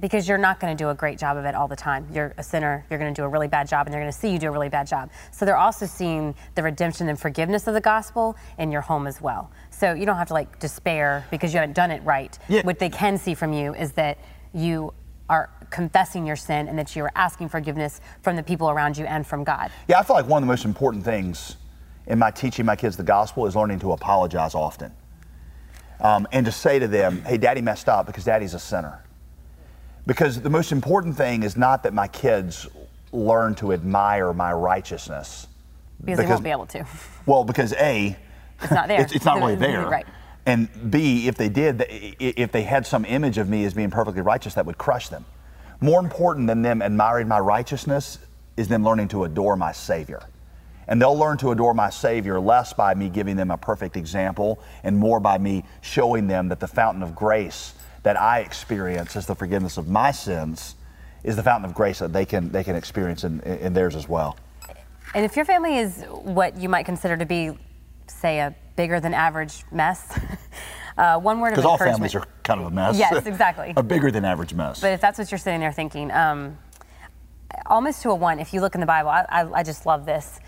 because 0.00 0.28
you're 0.28 0.38
not 0.38 0.60
going 0.60 0.76
to 0.76 0.82
do 0.84 0.90
a 0.90 0.94
great 0.94 1.18
job 1.18 1.36
of 1.36 1.44
it 1.44 1.54
all 1.54 1.68
the 1.68 1.76
time 1.76 2.06
you're 2.12 2.34
a 2.38 2.42
sinner 2.42 2.84
you're 2.90 2.98
going 2.98 3.12
to 3.12 3.18
do 3.20 3.24
a 3.24 3.28
really 3.28 3.48
bad 3.48 3.66
job 3.68 3.86
and 3.86 3.92
they're 3.94 4.00
going 4.00 4.12
to 4.12 4.18
see 4.18 4.30
you 4.30 4.38
do 4.38 4.48
a 4.48 4.50
really 4.50 4.68
bad 4.68 4.86
job 4.86 5.10
so 5.30 5.44
they're 5.44 5.56
also 5.56 5.86
seeing 5.86 6.34
the 6.54 6.62
redemption 6.62 7.08
and 7.08 7.18
forgiveness 7.18 7.66
of 7.66 7.74
the 7.74 7.80
gospel 7.80 8.36
in 8.58 8.70
your 8.70 8.82
home 8.82 9.06
as 9.06 9.20
well 9.20 9.50
so 9.70 9.92
you 9.94 10.04
don't 10.06 10.16
have 10.16 10.28
to 10.28 10.34
like 10.34 10.58
despair 10.58 11.24
because 11.30 11.52
you 11.52 11.58
haven't 11.60 11.74
done 11.74 11.90
it 11.90 12.02
right 12.02 12.38
Yeah. 12.48 12.62
what 12.62 12.78
they 12.78 12.90
can 12.90 13.18
see 13.18 13.34
from 13.34 13.52
you 13.52 13.74
is 13.74 13.92
that 13.92 14.18
you 14.52 14.92
are 15.28 15.50
confessing 15.70 16.24
your 16.26 16.36
sin 16.36 16.68
and 16.68 16.78
that 16.78 16.94
you 16.94 17.02
are 17.04 17.12
asking 17.16 17.48
forgiveness 17.48 18.00
from 18.22 18.36
the 18.36 18.42
people 18.42 18.70
around 18.70 18.96
you 18.96 19.04
and 19.06 19.26
from 19.26 19.44
god 19.44 19.70
Yeah, 19.88 19.98
I 19.98 20.02
feel 20.04 20.14
like 20.16 20.26
one 20.26 20.42
of 20.42 20.46
the 20.46 20.52
most 20.52 20.64
important 20.64 21.04
things 21.04 21.56
in 22.06 22.18
my 22.20 22.30
teaching 22.30 22.64
my 22.64 22.76
kids 22.76 22.96
the 22.96 23.02
gospel 23.02 23.46
is 23.46 23.56
learning 23.56 23.80
to 23.80 23.90
apologize 23.92 24.54
often. 24.54 24.92
Um, 26.00 26.28
and 26.30 26.46
to 26.46 26.52
say 26.52 26.78
to 26.78 26.86
them, 26.86 27.22
hey, 27.22 27.36
daddy 27.38 27.62
messed 27.62 27.88
up 27.88 28.06
because 28.06 28.24
daddy's 28.24 28.54
a 28.54 28.58
sinner. 28.60 29.02
Because 30.06 30.40
the 30.40 30.50
most 30.50 30.72
important 30.72 31.16
thing 31.16 31.42
is 31.42 31.56
not 31.56 31.82
that 31.82 31.92
my 31.92 32.06
kids 32.08 32.66
learn 33.12 33.54
to 33.56 33.72
admire 33.72 34.32
my 34.32 34.52
righteousness. 34.52 35.48
because, 36.04 36.18
they 36.18 36.26
won't 36.26 36.44
be 36.44 36.50
able 36.50 36.66
to 36.66 36.86
Well, 37.24 37.44
because 37.44 37.72
A, 37.74 38.16
It's 38.62 38.70
not 38.72 38.88
there. 38.88 39.00
it's, 39.00 39.14
it's 39.14 39.24
not 39.24 39.38
really 39.38 39.56
there. 39.56 39.86
Right. 39.86 40.06
And 40.46 40.68
B, 40.90 41.26
if 41.26 41.36
they 41.36 41.48
did, 41.48 41.84
if 41.88 42.52
they 42.52 42.62
had 42.62 42.86
some 42.86 43.04
image 43.04 43.36
of 43.36 43.48
me 43.48 43.64
as 43.64 43.74
being 43.74 43.90
perfectly 43.90 44.22
righteous, 44.22 44.54
that 44.54 44.64
would 44.64 44.78
crush 44.78 45.08
them. 45.08 45.24
More 45.80 46.00
important 46.00 46.46
than 46.46 46.62
them 46.62 46.80
admiring 46.80 47.28
my 47.28 47.40
righteousness 47.40 48.18
is 48.56 48.68
them 48.68 48.84
learning 48.84 49.08
to 49.08 49.24
adore 49.24 49.56
my 49.56 49.72
Savior. 49.72 50.22
And 50.88 51.02
they'll 51.02 51.18
learn 51.18 51.36
to 51.38 51.50
adore 51.50 51.74
my 51.74 51.90
Savior 51.90 52.38
less 52.38 52.72
by 52.72 52.94
me 52.94 53.08
giving 53.08 53.36
them 53.36 53.50
a 53.50 53.56
perfect 53.58 53.96
example 53.96 54.60
and 54.84 54.96
more 54.96 55.18
by 55.18 55.36
me 55.36 55.64
showing 55.80 56.28
them 56.28 56.48
that 56.48 56.60
the 56.60 56.68
fountain 56.68 57.02
of 57.02 57.14
grace 57.14 57.74
that 58.06 58.16
I 58.16 58.38
experience 58.38 59.16
as 59.16 59.26
the 59.26 59.34
forgiveness 59.34 59.78
of 59.78 59.88
my 59.88 60.12
sins 60.12 60.76
is 61.24 61.34
the 61.34 61.42
fountain 61.42 61.68
of 61.68 61.74
grace 61.74 61.98
that 61.98 62.12
they 62.12 62.24
can, 62.24 62.52
they 62.52 62.62
can 62.62 62.76
experience 62.76 63.24
in, 63.24 63.40
in 63.40 63.72
theirs 63.72 63.96
as 63.96 64.08
well. 64.08 64.36
And 65.12 65.24
if 65.24 65.34
your 65.34 65.44
family 65.44 65.78
is 65.78 66.04
what 66.10 66.56
you 66.56 66.68
might 66.68 66.86
consider 66.86 67.16
to 67.16 67.26
be, 67.26 67.58
say, 68.06 68.38
a 68.38 68.54
bigger 68.76 69.00
than 69.00 69.12
average 69.12 69.64
mess, 69.72 70.16
uh, 70.98 71.18
one 71.18 71.40
word 71.40 71.54
of 71.54 71.58
encouragement. 71.58 71.58
Because 71.58 71.64
all 71.64 71.78
families 71.78 72.14
are 72.14 72.24
kind 72.44 72.60
of 72.60 72.68
a 72.68 72.70
mess. 72.70 72.96
Yes, 72.96 73.26
exactly. 73.26 73.72
a 73.76 73.82
bigger 73.82 74.12
than 74.12 74.24
average 74.24 74.54
mess. 74.54 74.80
But 74.80 74.92
if 74.92 75.00
that's 75.00 75.18
what 75.18 75.28
you're 75.32 75.38
sitting 75.38 75.58
there 75.58 75.72
thinking, 75.72 76.12
um, 76.12 76.56
almost 77.66 78.02
to 78.02 78.10
a 78.10 78.14
one, 78.14 78.38
if 78.38 78.54
you 78.54 78.60
look 78.60 78.76
in 78.76 78.80
the 78.80 78.86
Bible, 78.86 79.10
I, 79.10 79.26
I, 79.28 79.52
I 79.52 79.62
just 79.64 79.84
love 79.84 80.06
this. 80.06 80.38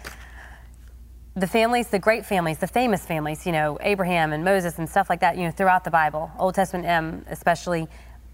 The 1.39 1.47
families, 1.47 1.87
the 1.87 2.01
great 2.01 2.27
families, 2.27 2.59
the 2.59 2.67
famous 2.67 3.07
families, 3.07 3.47
you 3.47 3.53
know, 3.53 3.79
Abraham 3.81 4.33
and 4.33 4.45
Moses 4.45 4.77
and 4.79 4.91
stuff 4.91 5.09
like 5.09 5.21
that, 5.21 5.37
you 5.37 5.45
know, 5.45 5.53
throughout 5.53 5.85
the 5.85 5.91
Bible, 5.91 6.33
Old 6.37 6.57
Testament 6.57 6.89
um, 6.89 7.25
especially, 7.31 7.87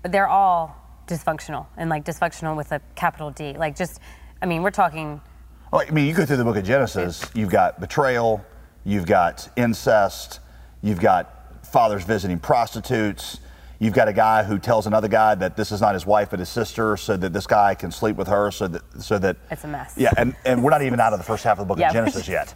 they're 0.04 0.26
all 0.26 0.74
dysfunctional 1.06 1.66
and 1.76 1.90
like 1.90 2.02
dysfunctional 2.06 2.56
with 2.56 2.72
a 2.72 2.80
capital 2.94 3.30
D. 3.30 3.52
Like 3.52 3.76
just, 3.76 4.00
I 4.40 4.46
mean, 4.46 4.62
we're 4.62 4.70
talking 4.70 5.20
Well, 5.70 5.84
I 5.86 5.90
mean, 5.90 6.06
you 6.06 6.14
go 6.14 6.24
through 6.24 6.38
the 6.38 6.44
book 6.44 6.56
of 6.56 6.64
Genesis, 6.64 7.30
you've 7.34 7.50
got 7.50 7.78
betrayal, 7.78 8.42
you've 8.84 9.04
got 9.04 9.50
incest, 9.54 10.40
you've 10.82 11.00
got 11.00 11.66
father's 11.66 12.04
visiting 12.04 12.38
prostitutes. 12.38 13.38
You've 13.80 13.92
got 13.92 14.08
a 14.08 14.12
guy 14.14 14.44
who 14.44 14.58
tells 14.58 14.86
another 14.86 15.08
guy 15.08 15.34
that 15.34 15.56
this 15.56 15.72
is 15.72 15.80
not 15.82 15.92
his 15.92 16.06
wife 16.06 16.30
but 16.30 16.38
his 16.38 16.48
sister, 16.48 16.96
so 16.96 17.18
that 17.18 17.34
this 17.34 17.46
guy 17.46 17.74
can 17.74 17.90
sleep 17.90 18.16
with 18.16 18.28
her, 18.28 18.50
so 18.50 18.68
that 18.68 18.82
so 19.02 19.18
that 19.18 19.36
It's 19.50 19.64
a 19.64 19.66
mess. 19.66 19.94
Yeah, 19.98 20.12
and, 20.16 20.34
and 20.46 20.62
we're 20.62 20.70
not 20.70 20.80
even 20.82 21.00
out 21.00 21.12
of 21.12 21.18
the 21.18 21.24
first 21.24 21.44
half 21.44 21.58
of 21.58 21.66
the 21.66 21.74
book 21.74 21.78
Yeah, 21.78 21.88
of 21.88 21.92
Genesis 21.92 22.28
yet. 22.28 22.54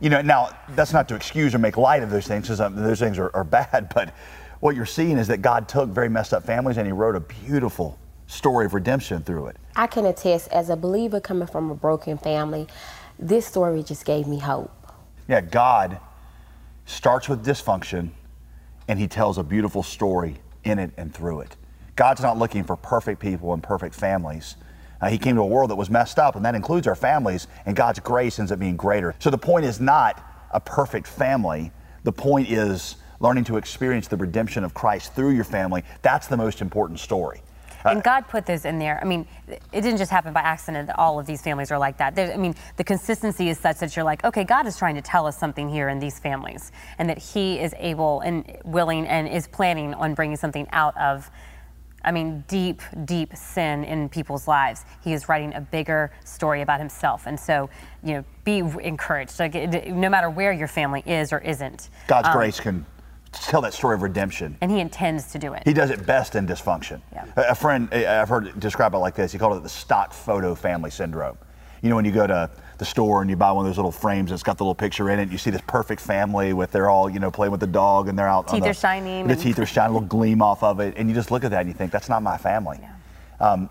You 0.00 0.10
know, 0.10 0.22
now 0.22 0.50
that's 0.70 0.92
not 0.92 1.08
to 1.08 1.14
excuse 1.14 1.54
or 1.54 1.58
make 1.58 1.76
light 1.76 2.02
of 2.02 2.10
those 2.10 2.26
things, 2.26 2.44
because 2.44 2.60
um, 2.60 2.76
those 2.76 3.00
things 3.00 3.18
are, 3.18 3.34
are 3.34 3.44
bad. 3.44 3.90
But 3.94 4.14
what 4.60 4.76
you're 4.76 4.86
seeing 4.86 5.18
is 5.18 5.28
that 5.28 5.42
God 5.42 5.68
took 5.68 5.88
very 5.90 6.08
messed 6.08 6.32
up 6.32 6.44
families 6.44 6.76
and 6.76 6.86
He 6.86 6.92
wrote 6.92 7.16
a 7.16 7.20
beautiful 7.20 7.98
story 8.26 8.66
of 8.66 8.74
redemption 8.74 9.22
through 9.22 9.46
it. 9.46 9.56
I 9.74 9.86
can 9.86 10.06
attest, 10.06 10.48
as 10.52 10.70
a 10.70 10.76
believer 10.76 11.20
coming 11.20 11.48
from 11.48 11.70
a 11.70 11.74
broken 11.74 12.18
family, 12.18 12.66
this 13.18 13.46
story 13.46 13.82
just 13.82 14.04
gave 14.04 14.26
me 14.26 14.38
hope. 14.38 14.70
Yeah, 15.28 15.40
God 15.40 15.98
starts 16.84 17.28
with 17.28 17.44
dysfunction 17.44 18.10
and 18.86 18.98
he 18.98 19.06
tells 19.06 19.38
a 19.38 19.42
beautiful 19.42 19.82
story 19.82 20.36
in 20.64 20.78
it 20.78 20.90
and 20.96 21.12
through 21.12 21.40
it. 21.40 21.56
God's 21.96 22.22
not 22.22 22.38
looking 22.38 22.64
for 22.64 22.76
perfect 22.76 23.20
people 23.20 23.52
and 23.52 23.62
perfect 23.62 23.94
families. 23.94 24.56
Uh, 25.00 25.08
he 25.08 25.18
came 25.18 25.36
to 25.36 25.42
a 25.42 25.46
world 25.46 25.70
that 25.70 25.76
was 25.76 25.90
messed 25.90 26.18
up, 26.18 26.36
and 26.36 26.44
that 26.44 26.54
includes 26.54 26.86
our 26.86 26.94
families, 26.94 27.46
and 27.66 27.76
God's 27.76 28.00
grace 28.00 28.38
ends 28.38 28.50
up 28.50 28.58
being 28.58 28.76
greater. 28.76 29.14
So 29.18 29.30
the 29.30 29.38
point 29.38 29.64
is 29.64 29.80
not 29.80 30.24
a 30.50 30.60
perfect 30.60 31.06
family. 31.06 31.70
The 32.04 32.12
point 32.12 32.50
is 32.50 32.96
learning 33.20 33.44
to 33.44 33.56
experience 33.56 34.08
the 34.08 34.16
redemption 34.16 34.64
of 34.64 34.74
Christ 34.74 35.14
through 35.14 35.30
your 35.30 35.44
family. 35.44 35.84
That's 36.02 36.26
the 36.26 36.36
most 36.36 36.60
important 36.60 37.00
story. 37.00 37.42
And 37.84 38.02
God 38.02 38.28
put 38.28 38.44
this 38.44 38.64
in 38.64 38.78
there. 38.78 38.98
I 39.00 39.06
mean, 39.06 39.26
it 39.46 39.80
didn't 39.80 39.98
just 39.98 40.10
happen 40.10 40.32
by 40.32 40.40
accident 40.40 40.88
that 40.88 40.98
all 40.98 41.18
of 41.18 41.26
these 41.26 41.40
families 41.40 41.70
are 41.70 41.78
like 41.78 41.96
that. 41.98 42.14
There, 42.14 42.32
I 42.32 42.36
mean, 42.36 42.54
the 42.76 42.84
consistency 42.84 43.48
is 43.48 43.58
such 43.58 43.78
that 43.78 43.94
you're 43.94 44.04
like, 44.04 44.24
okay, 44.24 44.44
God 44.44 44.66
is 44.66 44.76
trying 44.76 44.96
to 44.96 45.00
tell 45.00 45.26
us 45.26 45.38
something 45.38 45.68
here 45.68 45.88
in 45.88 45.98
these 45.98 46.18
families, 46.18 46.72
and 46.98 47.08
that 47.08 47.18
He 47.18 47.58
is 47.58 47.74
able 47.78 48.20
and 48.20 48.58
willing 48.64 49.06
and 49.06 49.28
is 49.28 49.46
planning 49.46 49.94
on 49.94 50.14
bringing 50.14 50.36
something 50.36 50.66
out 50.72 50.96
of. 50.96 51.30
I 52.04 52.12
mean, 52.12 52.44
deep, 52.48 52.80
deep 53.04 53.34
sin 53.36 53.84
in 53.84 54.08
people's 54.08 54.46
lives. 54.46 54.84
He 55.02 55.12
is 55.12 55.28
writing 55.28 55.54
a 55.54 55.60
bigger 55.60 56.12
story 56.24 56.62
about 56.62 56.78
himself. 56.78 57.26
And 57.26 57.38
so, 57.38 57.68
you 58.02 58.14
know, 58.14 58.24
be 58.44 58.58
encouraged. 58.58 59.38
Like, 59.40 59.54
no 59.88 60.08
matter 60.08 60.30
where 60.30 60.52
your 60.52 60.68
family 60.68 61.02
is 61.06 61.32
or 61.32 61.38
isn't. 61.38 61.90
God's 62.06 62.28
um, 62.28 62.34
grace 62.34 62.60
can 62.60 62.86
tell 63.32 63.60
that 63.62 63.74
story 63.74 63.94
of 63.94 64.02
redemption. 64.02 64.56
And 64.60 64.70
he 64.70 64.80
intends 64.80 65.32
to 65.32 65.38
do 65.38 65.52
it. 65.54 65.62
He 65.66 65.72
does 65.74 65.90
it 65.90 66.06
best 66.06 66.34
in 66.34 66.46
dysfunction. 66.46 67.00
Yeah. 67.12 67.26
A 67.36 67.54
friend, 67.54 67.88
I- 67.92 68.20
I've 68.20 68.28
heard 68.28 68.46
it 68.46 68.60
described 68.60 68.94
it 68.94 68.98
like 68.98 69.14
this. 69.14 69.32
He 69.32 69.38
called 69.38 69.56
it 69.56 69.62
the 69.62 69.68
stock 69.68 70.12
photo 70.12 70.54
family 70.54 70.90
syndrome. 70.90 71.36
You 71.82 71.88
know, 71.88 71.96
when 71.96 72.04
you 72.04 72.12
go 72.12 72.26
to 72.26 72.50
the 72.78 72.84
store 72.84 73.20
and 73.20 73.30
you 73.30 73.36
buy 73.36 73.52
one 73.52 73.64
of 73.64 73.70
those 73.70 73.76
little 73.76 73.92
frames 73.92 74.30
that's 74.30 74.42
got 74.42 74.58
the 74.58 74.64
little 74.64 74.74
picture 74.74 75.10
in 75.10 75.18
it, 75.18 75.30
you 75.30 75.38
see 75.38 75.50
this 75.50 75.62
perfect 75.66 76.00
family 76.00 76.52
with 76.52 76.70
they're 76.70 76.90
all, 76.90 77.08
you 77.08 77.18
know, 77.18 77.30
playing 77.30 77.50
with 77.50 77.60
the 77.60 77.66
dog 77.66 78.08
and 78.08 78.18
they're 78.18 78.28
out. 78.28 78.48
on 78.48 78.54
Teeth 78.54 78.64
the, 78.64 78.70
are 78.70 78.74
shining 78.74 79.26
The 79.26 79.36
teeth 79.36 79.58
are 79.58 79.66
shining, 79.66 79.90
a 79.90 79.94
little 79.94 80.08
gleam 80.08 80.42
off 80.42 80.62
of 80.62 80.80
it, 80.80 80.94
and 80.96 81.08
you 81.08 81.14
just 81.14 81.30
look 81.30 81.44
at 81.44 81.50
that 81.50 81.60
and 81.60 81.68
you 81.68 81.74
think 81.74 81.92
that's 81.92 82.08
not 82.08 82.22
my 82.22 82.36
family. 82.36 82.80
Um, 83.40 83.68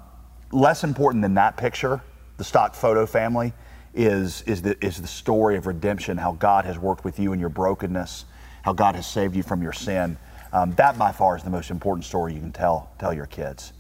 less 0.52 0.84
important 0.84 1.22
than 1.22 1.34
that 1.36 1.58
picture, 1.58 2.02
the 2.38 2.44
stock 2.44 2.76
photo 2.76 3.06
family, 3.06 3.54
is 3.94 4.44
is 4.44 4.62
the 4.62 4.78
is 4.86 5.02
the 5.02 5.08
story 5.08 5.58
of 5.58 5.66
redemption. 5.66 6.18
How 6.18 6.34
God 6.34 6.66
has 6.66 6.78
worked 6.78 7.04
with 7.04 7.20
you 7.20 7.34
in 7.34 7.40
your 7.40 7.50
brokenness, 7.50 8.26
how 8.62 8.74
God 8.74 8.96
has 8.96 9.08
saved 9.08 9.36
you 9.36 9.44
from 9.44 9.62
your 9.62 9.74
sin. 9.74 10.18
Um, 10.54 10.72
that 10.74 10.98
by 10.98 11.12
far 11.12 11.36
is 11.36 11.44
the 11.44 11.50
most 11.50 11.72
important 11.72 12.06
story 12.06 12.34
you 12.34 12.40
can 12.40 12.52
tell 12.52 12.90
tell 13.00 13.14
your 13.14 13.26
kids. 13.26 13.74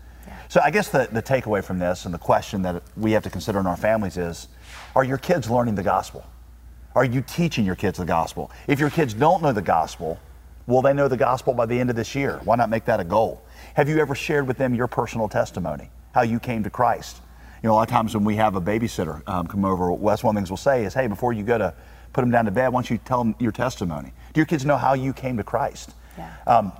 So 0.50 0.62
I 0.63 0.72
guess 0.72 0.89
the, 0.89 1.07
the 1.12 1.22
takeaway 1.22 1.63
from 1.63 1.79
this 1.79 2.05
and 2.05 2.13
the 2.13 2.19
question 2.19 2.62
that 2.63 2.84
we 2.96 3.12
have 3.12 3.24
to 3.24 3.29
consider 3.29 3.60
in 3.60 3.67
our 3.67 3.77
families 3.77 4.17
is, 4.17 4.48
are 4.96 5.03
your 5.03 5.17
kids 5.17 5.50
learning 5.50 5.75
the 5.75 5.84
gospel? 5.84 6.25
Are 6.96 7.05
you 7.05 7.22
teaching 7.22 7.65
your 7.65 7.75
kids 7.75 8.00
the 8.00 8.05
gospel? 8.05 8.51
If 8.67 8.79
your 8.79 8.89
kids 8.89 9.13
don't 9.13 9.43
know 9.43 9.51
the 9.51 9.62
gospel, 9.62 10.19
will 10.65 10.81
they 10.81 10.93
know 10.93 11.07
the 11.07 11.17
gospel 11.17 11.53
by 11.53 11.65
the 11.65 11.79
end 11.79 11.89
of 11.89 11.96
this 11.96 12.15
year? 12.15 12.41
Why 12.43 12.55
not 12.55 12.69
make 12.69 12.86
that 12.86 13.00
a 13.00 13.03
goal? 13.03 13.43
Have 13.75 13.88
you 13.88 14.00
ever 14.00 14.15
shared 14.15 14.48
with 14.48 14.57
them 14.57 14.74
your 14.74 14.88
personal 14.88 15.29
testimony, 15.29 15.89
how 16.13 16.22
you 16.22 16.39
came 16.39 16.63
to 16.63 16.69
Christ? 16.69 17.22
You 17.62 17.67
know, 17.69 17.74
a 17.74 17.75
lot 17.75 17.88
of 17.88 17.91
times 17.91 18.15
when 18.15 18.24
we 18.24 18.36
have 18.36 18.55
a 18.55 18.62
babysitter 18.62 19.22
um, 19.27 19.48
come 19.48 19.65
over, 19.65 19.96
that's 20.05 20.24
one 20.24 20.36
of 20.36 20.36
the 20.36 20.41
things 20.41 20.50
we'll 20.50 20.57
say 20.57 20.86
is, 20.86 20.93
hey, 20.93 21.07
before 21.07 21.34
you 21.34 21.43
go 21.43 21.57
to 21.57 21.74
put 22.13 22.22
them 22.22 22.31
down 22.31 22.46
to 22.46 22.51
bed, 22.51 22.69
why 22.69 22.77
don't 22.77 22.89
you 22.89 22.98
tell 22.98 23.24
them 23.24 23.36
your 23.39 23.51
testimony? 23.51 24.12
Do 24.34 24.39
your 24.39 24.46
kids 24.46 24.65
know 24.65 24.77
how 24.77 24.93
you 24.93 25.13
came 25.13 25.38
to 25.38 25.43
Christ? 25.43 25.93
Yeah. 26.17 26.34
Um, 26.48 26.72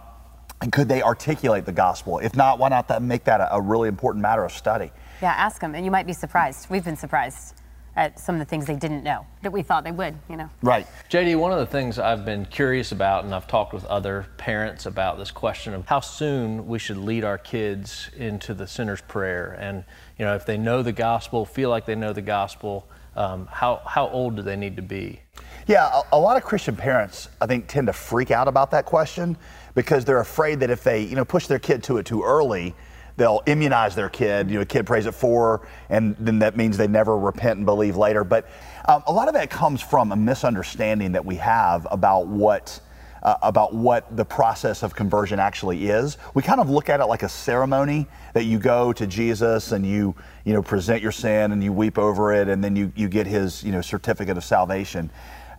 and 0.62 0.72
could 0.72 0.88
they 0.88 1.02
articulate 1.02 1.66
the 1.66 1.72
gospel? 1.72 2.20
If 2.20 2.36
not, 2.36 2.60
why 2.60 2.70
not 2.70 2.88
that, 2.88 3.02
make 3.02 3.24
that 3.26 3.42
a, 3.42 3.56
a 3.56 3.62
really 3.62 3.88
important 3.88 4.22
matter 4.22 4.44
of 4.44 4.52
study? 4.52 4.92
Yeah, 5.22 5.32
ask 5.32 5.62
them, 5.62 5.76
and 5.76 5.86
you 5.86 5.92
might 5.92 6.08
be 6.08 6.14
surprised. 6.14 6.70
We've 6.70 6.84
been 6.86 6.98
surprised 6.98 7.56
at 7.96 8.20
some 8.20 8.36
of 8.36 8.40
the 8.40 8.46
things 8.46 8.68
they 8.68 8.76
didn't 8.76 9.04
know 9.04 9.26
that 9.42 9.52
we 9.52 9.64
thought 9.64 9.84
they 9.84 9.92
would, 9.92 10.16
you 10.30 10.38
know. 10.38 10.50
Right. 10.62 10.88
JD, 11.10 11.36
one 11.40 11.52
of 11.52 11.58
the 11.58 11.66
things 11.66 11.98
I've 11.98 12.26
been 12.26 12.46
curious 12.46 12.92
about, 12.92 13.26
and 13.26 13.34
I've 13.34 13.48
talked 13.48 13.74
with 13.74 13.86
other 13.86 14.28
parents 14.38 14.86
about 14.86 15.18
this 15.18 15.32
question 15.32 15.74
of 15.74 15.88
how 15.88 16.00
soon 16.00 16.68
we 16.68 16.78
should 16.78 16.98
lead 16.98 17.24
our 17.24 17.40
kids 17.40 18.12
into 18.16 18.54
the 18.54 18.68
sinner's 18.68 19.02
prayer. 19.02 19.58
And, 19.60 19.84
you 20.20 20.26
know, 20.26 20.36
if 20.36 20.46
they 20.46 20.58
know 20.58 20.84
the 20.84 20.92
gospel, 20.92 21.44
feel 21.44 21.72
like 21.72 21.86
they 21.86 21.96
know 21.96 22.14
the 22.14 22.22
gospel, 22.22 22.88
um, 23.18 23.48
how, 23.52 23.82
how 23.86 24.08
old 24.10 24.36
do 24.36 24.42
they 24.42 24.56
need 24.56 24.76
to 24.76 24.82
be? 24.82 25.20
Yeah, 25.68 25.90
a, 26.12 26.16
a 26.16 26.20
lot 26.20 26.38
of 26.38 26.44
Christian 26.44 26.76
parents, 26.76 27.30
I 27.42 27.48
think, 27.48 27.68
tend 27.68 27.88
to 27.88 27.94
freak 27.94 28.32
out 28.32 28.48
about 28.48 28.72
that 28.72 28.86
question 28.86 29.36
because 29.76 30.06
they're 30.06 30.22
afraid 30.22 30.62
that 30.62 30.70
if 30.70 30.84
they, 30.84 31.04
you 31.04 31.16
know, 31.16 31.26
push 31.26 31.48
their 31.48 31.60
kid 31.60 31.84
to 31.84 31.98
it 31.98 32.06
too 32.06 32.24
early, 32.24 32.74
they'll 33.18 33.42
immunize 33.48 33.96
their 33.96 34.10
kid. 34.10 34.50
You 34.50 34.56
know, 34.56 34.62
a 34.62 34.66
kid 34.66 34.86
prays 34.86 35.08
at 35.08 35.16
four, 35.16 35.68
and 35.90 36.16
then 36.18 36.40
that 36.40 36.56
means 36.56 36.78
they 36.78 36.88
never 36.88 37.18
repent 37.18 37.58
and 37.58 37.66
believe 37.66 37.98
later. 37.98 38.24
But 38.24 38.48
um, 38.88 39.04
a 39.08 39.12
lot 39.12 39.28
of 39.28 39.34
that 39.34 39.50
comes 39.50 39.82
from 39.82 40.12
a 40.12 40.16
misunderstanding 40.16 41.12
that 41.12 41.26
we 41.26 41.36
have 41.36 41.86
about 41.92 42.28
what. 42.28 42.80
Uh, 43.24 43.36
about 43.42 43.74
what 43.74 44.16
the 44.16 44.24
process 44.24 44.84
of 44.84 44.94
conversion 44.94 45.40
actually 45.40 45.88
is. 45.88 46.20
We 46.36 46.44
kind 46.44 46.62
of 46.62 46.70
look 46.70 46.88
at 46.88 47.00
it 47.00 47.06
like 47.06 47.24
a 47.24 47.30
ceremony 47.30 48.06
that 48.36 48.44
you 48.44 48.60
go 48.60 48.94
to 48.94 49.08
Jesus 49.08 49.72
and 49.72 49.84
you, 49.84 50.14
you 50.46 50.54
know, 50.54 50.62
present 50.62 51.02
your 51.02 51.12
sin 51.12 51.52
and 51.52 51.64
you 51.64 51.74
weep 51.74 51.98
over 51.98 52.32
it, 52.32 52.48
and 52.48 52.64
then 52.64 52.76
you, 52.76 52.92
you 52.96 53.10
get 53.10 53.26
his, 53.26 53.64
you 53.64 53.72
know, 53.72 53.82
certificate 53.82 54.38
of 54.38 54.44
salvation. 54.44 55.10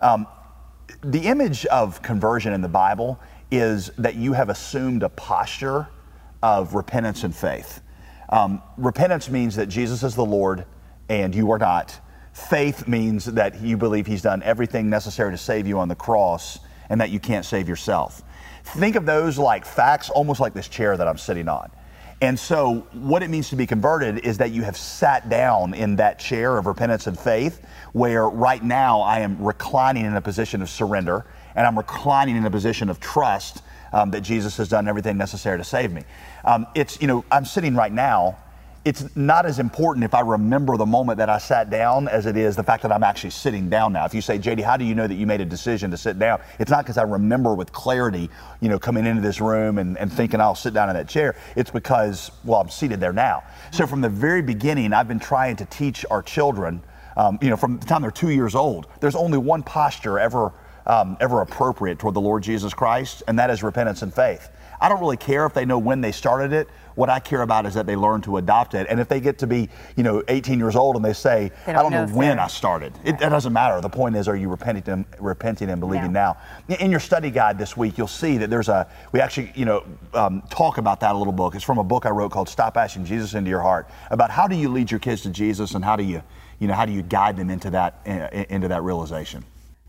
Um, 0.00 0.29
the 1.03 1.19
image 1.23 1.67
of 1.67 2.00
conversion 2.00 2.53
in 2.53 2.61
the 2.61 2.69
Bible 2.69 3.19
is 3.50 3.91
that 3.99 4.15
you 4.15 4.35
have 4.35 4.50
assumed 4.50 5.03
a 5.03 5.09
posture 5.09 5.88
of 6.45 6.75
repentance 6.75 7.25
and 7.25 7.35
faith. 7.35 7.81
Um, 8.29 8.62
repentance 8.77 9.29
means 9.29 9.57
that 9.57 9.67
Jesus 9.67 10.05
is 10.05 10.15
the 10.15 10.25
Lord 10.25 10.65
and 11.09 11.35
you 11.35 11.50
are 11.50 11.59
not. 11.59 11.99
Faith 12.33 12.87
means 12.87 13.25
that 13.25 13.61
you 13.61 13.77
believe 13.77 14.07
He's 14.07 14.23
done 14.23 14.45
everything 14.45 14.88
necessary 14.88 15.33
to 15.33 15.38
save 15.38 15.67
you 15.67 15.81
on 15.81 15.88
the 15.88 15.97
cross 15.97 16.61
and 16.90 17.00
that 17.00 17.11
you 17.11 17.21
can't 17.21 17.45
save 17.45 17.68
yourself. 17.68 18.23
Think 18.64 18.97
of 18.97 19.07
those 19.07 19.38
like 19.38 19.64
facts, 19.64 20.11
almost 20.11 20.40
like 20.40 20.54
this 20.54 20.68
chair 20.68 20.97
that 20.97 21.09
I'm 21.09 21.18
sitting 21.18 21.49
on. 21.49 21.71
And 22.21 22.37
so, 22.37 22.87
what 22.95 23.23
it 23.23 23.30
means 23.30 23.49
to 23.50 23.57
be 23.57 23.66
converted 23.66 24.25
is 24.25 24.38
that 24.38 24.50
you 24.50 24.62
have 24.62 24.76
sat 24.76 25.28
down 25.28 25.73
in 25.73 25.97
that 25.97 26.18
chair 26.18 26.59
of 26.59 26.66
repentance 26.66 27.07
and 27.07 27.16
faith, 27.16 27.64
where 27.92 28.28
right 28.28 28.62
now 28.62 29.02
I 29.02 29.21
am 29.21 29.40
reclining 29.40 30.04
in 30.04 30.16
a 30.16 30.21
position 30.21 30.61
of 30.61 30.68
surrender 30.68 31.25
and 31.54 31.66
I'm 31.66 31.76
reclining 31.76 32.37
in 32.37 32.45
a 32.45 32.50
position 32.50 32.88
of 32.88 33.00
trust 33.00 33.62
um, 33.92 34.11
that 34.11 34.21
Jesus 34.21 34.57
has 34.57 34.68
done 34.68 34.88
everything 34.88 35.16
necessary 35.16 35.59
to 35.59 35.64
save 35.64 35.92
me. 35.92 36.04
Um, 36.45 36.66
it's, 36.75 37.00
you 37.00 37.07
know, 37.07 37.25
I'm 37.30 37.45
sitting 37.45 37.75
right 37.75 37.92
now. 37.92 38.38
It's 38.88 39.14
not 39.14 39.45
as 39.45 39.59
important 39.59 40.02
if 40.02 40.14
I 40.14 40.21
remember 40.21 40.78
the 40.78 40.87
moment 40.87 41.18
that 41.18 41.28
I 41.28 41.37
sat 41.37 41.68
down 41.68 42.09
as 42.09 42.25
it 42.25 42.38
is 42.38 42.57
the 42.57 42.62
fact 42.62 42.83
that 42.85 42.90
I'm 42.90 43.02
actually 43.02 43.28
sitting 43.28 43.68
down 43.68 43.92
now. 43.92 44.07
If 44.07 44.14
you 44.14 44.23
say, 44.23 44.38
JD, 44.38 44.62
how 44.62 44.78
do 44.78 44.87
you 44.87 44.95
know 44.95 45.07
that 45.07 45.16
you 45.16 45.26
made 45.26 45.42
a 45.42 45.45
decision 45.45 45.90
to 45.90 45.99
sit 45.99 46.18
down? 46.18 46.40
It's 46.59 46.71
not 46.71 46.87
because 46.87 46.97
I 46.97 47.02
remember 47.02 47.54
with 47.54 47.71
clarity, 47.71 48.30
you 48.62 48.71
know, 48.71 48.78
coming 48.78 49.04
into 49.04 49.21
this 49.21 49.42
room 49.42 49.76
and, 49.76 49.99
and 49.99 50.11
thinking 50.11 50.40
I'll 50.40 50.54
sit 50.54 50.73
down 50.73 50.88
in 50.88 50.95
that 50.95 51.07
chair. 51.07 51.37
It's 51.54 51.71
because, 51.71 52.30
well, 52.45 52.62
I'm 52.62 52.71
seated 52.71 52.99
there 52.99 53.12
now. 53.12 53.42
So 53.73 53.87
from 53.87 54.00
the 54.00 54.09
very 54.09 54.40
beginning, 54.40 54.95
I've 54.95 55.07
been 55.07 55.21
trying 55.21 55.57
to 55.57 55.66
teach 55.66 56.07
our 56.11 56.23
children, 56.23 56.83
um, 57.18 57.38
you 57.42 57.50
know, 57.50 57.59
from 57.59 57.78
the 57.78 57.85
time 57.85 58.00
they're 58.00 58.11
two 58.11 58.30
years 58.30 58.54
old, 58.54 58.87
there's 59.00 59.16
only 59.16 59.37
one 59.37 59.62
posture 59.62 60.18
ever 60.18 60.50
um, 60.88 61.16
ever 61.21 61.42
appropriate 61.42 61.99
toward 61.99 62.14
the 62.14 62.21
Lord 62.21 62.42
Jesus 62.42 62.75
Christ, 62.75 63.23
and 63.28 63.38
that 63.38 63.50
is 63.50 63.62
repentance 63.62 64.02
and 64.02 64.12
faith. 64.12 64.50
I 64.80 64.88
don't 64.88 65.00
really 65.00 65.16
care 65.16 65.45
if 65.45 65.54
they 65.54 65.64
know 65.64 65.78
when 65.78 66.00
they 66.00 66.12
started 66.12 66.52
it. 66.52 66.68
What 66.95 67.11
I 67.11 67.21
care 67.21 67.42
about 67.42 67.66
is 67.66 67.75
that 67.75 67.87
they 67.87 67.97
learn 67.97 68.23
to 68.23 68.37
adopt 68.37 68.75
it. 68.75 68.87
And 68.88 69.00
if 69.00 69.09
they 69.09 69.21
get 69.21 69.38
to 69.38 69.47
be, 69.47 69.68
you 69.97 70.02
know, 70.02 70.23
18 70.28 70.59
years 70.59 70.76
old 70.76 70.97
and 70.97 71.04
they 71.04 71.12
say, 71.12 71.52
They 71.66 71.73
I 71.73 71.83
don't 71.83 71.92
don't 71.92 71.92
know 71.92 72.07
know 72.07 72.16
when 72.16 72.38
I 72.38 72.47
started, 72.49 72.92
it, 73.04 73.16
it 73.16 73.28
doesn't 73.28 73.52
matter. 73.52 73.80
The 73.80 73.88
point 73.88 74.16
is, 74.16 74.28
are 74.28 74.37
you 74.37 74.49
repenting 74.49 74.92
and, 74.92 75.04
repenting 75.18 75.71
and 75.71 75.80
believing 75.80 76.12
now? 76.12 76.38
In 76.68 76.90
your 76.90 77.00
study 77.00 77.30
guide 77.30 77.59
this 77.59 77.76
week, 77.76 77.99
you'll 77.99 78.07
see 78.09 78.38
that 78.38 78.50
there's 78.50 78.68
a, 78.68 78.88
we 79.12 79.21
actually, 79.21 79.52
you 79.54 79.64
know, 79.64 79.85
um, 80.14 80.42
talk 80.50 80.78
about 80.78 81.00
that 81.00 81.14
a 81.14 81.18
little 81.18 81.33
book. 81.33 81.54
It's 81.54 81.64
from 81.64 81.78
a 81.78 81.85
book 81.85 82.07
I 82.07 82.11
wrote 82.11 82.30
called 82.30 82.49
Stop 82.49 82.76
Asking 82.76 83.04
Jesus 83.04 83.35
Into 83.35 83.50
Your 83.50 83.62
Heart 83.62 83.88
about 84.11 84.30
how 84.30 84.49
do 84.49 84.57
you 84.57 84.68
lead 84.68 84.90
your 84.90 85.00
kids 85.00 85.23
to 85.23 85.30
Jesus 85.30 85.75
and 85.75 85.85
how 85.85 85.97
do 85.97 86.04
you, 86.04 86.23
you 86.59 86.66
know, 86.66 86.75
how 86.75 86.85
do 86.87 86.92
you 86.92 87.02
guide 87.02 87.37
them 87.37 87.50
into 87.50 87.71
that, 87.71 88.07
into 88.07 88.68
that 88.68 88.83
realization? 88.83 89.45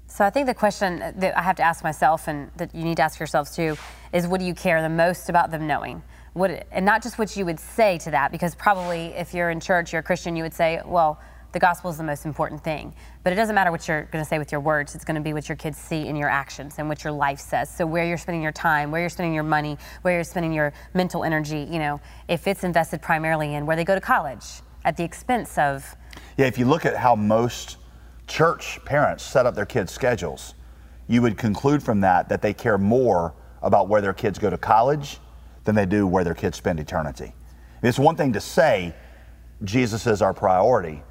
So 0.09 0.25
I 0.25 0.31
think 0.31 0.47
the 0.47 0.55
question 0.55 0.99
that 0.99 1.37
I 1.37 1.41
have 1.43 1.55
to 1.57 1.63
ask 1.63 1.83
myself, 1.83 2.27
and 2.27 2.51
that 2.57 2.73
you 2.73 2.83
need 2.83 2.97
to 2.97 3.03
ask 3.03 3.19
yourselves 3.19 3.55
too, 3.55 3.77
is 4.11 4.27
what 4.27 4.39
do 4.39 4.45
you 4.45 4.55
care 4.55 4.81
the 4.81 4.89
most 4.89 5.29
about 5.29 5.51
them 5.51 5.67
knowing? 5.67 6.01
What, 6.33 6.67
and 6.71 6.83
not 6.83 7.03
just 7.03 7.19
what 7.19 7.37
you 7.37 7.45
would 7.45 7.59
say 7.59 7.99
to 7.99 8.11
that, 8.11 8.31
because 8.31 8.55
probably 8.55 9.13
if 9.13 9.33
you're 9.35 9.51
in 9.51 9.59
church, 9.59 9.93
you're 9.93 9.99
a 9.99 10.03
Christian, 10.03 10.35
you 10.35 10.43
would 10.43 10.53
say, 10.53 10.81
well, 10.83 11.19
the 11.51 11.59
gospel 11.59 11.91
is 11.91 11.97
the 11.97 12.03
most 12.03 12.25
important 12.25 12.63
thing. 12.63 12.93
But 13.23 13.33
it 13.33 13.35
doesn't 13.35 13.53
matter 13.55 13.71
what 13.71 13.87
you're 13.87 14.03
going 14.03 14.23
to 14.23 14.27
say 14.27 14.39
with 14.39 14.51
your 14.51 14.61
words, 14.61 14.95
it's 14.95 15.05
going 15.05 15.15
to 15.15 15.21
be 15.21 15.33
what 15.33 15.47
your 15.47 15.55
kids 15.55 15.77
see 15.77 16.07
in 16.07 16.15
your 16.15 16.29
actions 16.29 16.75
and 16.79 16.89
what 16.89 17.03
your 17.03 17.13
life 17.13 17.39
says. 17.39 17.69
So, 17.69 17.85
where 17.85 18.05
you're 18.05 18.17
spending 18.17 18.41
your 18.41 18.51
time, 18.51 18.91
where 18.91 19.01
you're 19.01 19.09
spending 19.09 19.33
your 19.33 19.43
money, 19.43 19.77
where 20.01 20.15
you're 20.15 20.23
spending 20.23 20.53
your 20.53 20.73
mental 20.93 21.23
energy, 21.23 21.67
you 21.69 21.79
know, 21.79 22.01
if 22.27 22.47
it's 22.47 22.63
invested 22.63 23.01
primarily 23.01 23.53
in 23.55 23.65
where 23.65 23.75
they 23.75 23.85
go 23.85 23.95
to 23.95 24.01
college 24.01 24.45
at 24.85 24.97
the 24.97 25.03
expense 25.03 25.57
of. 25.57 25.95
Yeah, 26.37 26.45
if 26.45 26.57
you 26.57 26.65
look 26.65 26.85
at 26.85 26.95
how 26.95 27.15
most 27.15 27.77
church 28.29 28.79
parents 28.85 29.23
set 29.23 29.45
up 29.45 29.55
their 29.55 29.65
kids' 29.65 29.91
schedules, 29.91 30.53
you 31.07 31.21
would 31.21 31.37
conclude 31.37 31.83
from 31.83 32.01
that 32.01 32.29
that 32.29 32.41
they 32.41 32.53
care 32.53 32.77
more 32.77 33.33
about 33.61 33.89
where 33.89 33.99
their 33.99 34.13
kids 34.13 34.39
go 34.39 34.49
to 34.49 34.57
college 34.57 35.17
than 35.65 35.75
they 35.75 35.85
do 35.85 36.07
where 36.07 36.23
their 36.23 36.35
kids 36.35 36.55
spend 36.57 36.79
eternity. 36.79 37.33
It's 37.81 37.99
one 37.99 38.15
thing 38.15 38.33
to 38.33 38.39
say 38.39 38.93
Jesus 39.63 40.07
is 40.07 40.21
our 40.21 40.33
priority, 40.33 41.01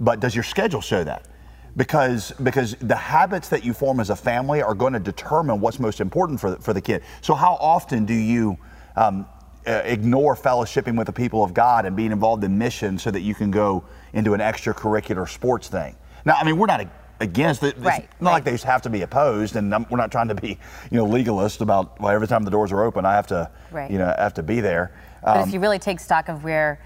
but 0.00 0.18
does 0.18 0.34
your 0.34 0.42
schedule 0.42 0.80
show 0.80 1.04
that? 1.04 1.28
Because, 1.76 2.32
because 2.42 2.74
the 2.80 2.96
habits 2.96 3.48
that 3.50 3.64
you 3.64 3.72
form 3.72 4.00
as 4.00 4.10
a 4.10 4.16
family 4.16 4.62
are 4.62 4.74
going 4.74 4.92
to 4.92 5.00
determine 5.00 5.60
what's 5.60 5.78
most 5.78 6.00
important 6.00 6.40
for 6.40 6.50
the, 6.50 6.56
for 6.56 6.72
the 6.72 6.80
kid. 6.80 7.02
So, 7.22 7.34
how 7.34 7.54
often 7.54 8.04
do 8.04 8.12
you 8.12 8.58
um, 8.94 9.26
uh, 9.66 9.80
ignore 9.84 10.36
fellowshipping 10.36 10.98
with 10.98 11.06
the 11.06 11.12
people 11.12 11.42
of 11.42 11.54
God 11.54 11.86
and 11.86 11.96
being 11.96 12.12
involved 12.12 12.44
in 12.44 12.58
mission 12.58 12.98
so 12.98 13.10
that 13.10 13.20
you 13.20 13.34
can 13.34 13.50
go 13.50 13.84
into 14.12 14.34
an 14.34 14.40
extracurricular 14.40 15.26
sports 15.26 15.68
thing? 15.68 15.96
Now, 16.24 16.34
I 16.34 16.44
mean, 16.44 16.56
we're 16.58 16.66
not 16.66 16.86
against 17.20 17.62
it. 17.62 17.76
It's 17.76 17.84
Right, 17.84 18.08
not 18.20 18.30
right. 18.30 18.34
like 18.34 18.44
they 18.44 18.56
have 18.66 18.82
to 18.82 18.90
be 18.90 19.02
opposed, 19.02 19.56
and 19.56 19.70
we're 19.90 19.96
not 19.96 20.10
trying 20.10 20.28
to 20.28 20.34
be, 20.34 20.58
you 20.90 20.96
know, 20.98 21.04
legalist 21.06 21.60
about 21.60 22.00
well, 22.00 22.12
every 22.12 22.26
time 22.26 22.42
the 22.44 22.50
doors 22.50 22.72
are 22.72 22.82
open, 22.82 23.04
I 23.04 23.14
have 23.14 23.26
to, 23.28 23.50
Right. 23.70 23.90
you 23.90 23.98
know, 23.98 24.12
have 24.18 24.34
to 24.34 24.42
be 24.42 24.60
there. 24.60 24.92
But 25.22 25.36
Um, 25.38 25.48
if 25.48 25.54
you 25.54 25.60
really 25.60 25.78
take 25.78 26.00
stock 26.00 26.28
of 26.28 26.44
where 26.44 26.80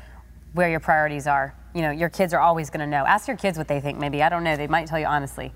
where 0.52 0.70
your 0.70 0.80
priorities 0.80 1.26
are, 1.26 1.54
you 1.74 1.82
know, 1.82 1.90
your 1.90 2.08
kids 2.08 2.32
are 2.32 2.40
always 2.40 2.70
going 2.70 2.80
to 2.80 2.86
know. 2.86 3.04
Ask 3.06 3.28
your 3.28 3.36
kids 3.36 3.58
what 3.58 3.68
they 3.68 3.78
think. 3.78 3.98
Maybe 3.98 4.22
I 4.22 4.30
don't 4.30 4.42
know. 4.42 4.56
They 4.56 4.66
might 4.66 4.86
tell 4.86 4.98
you 4.98 5.04
honestly. 5.04 5.52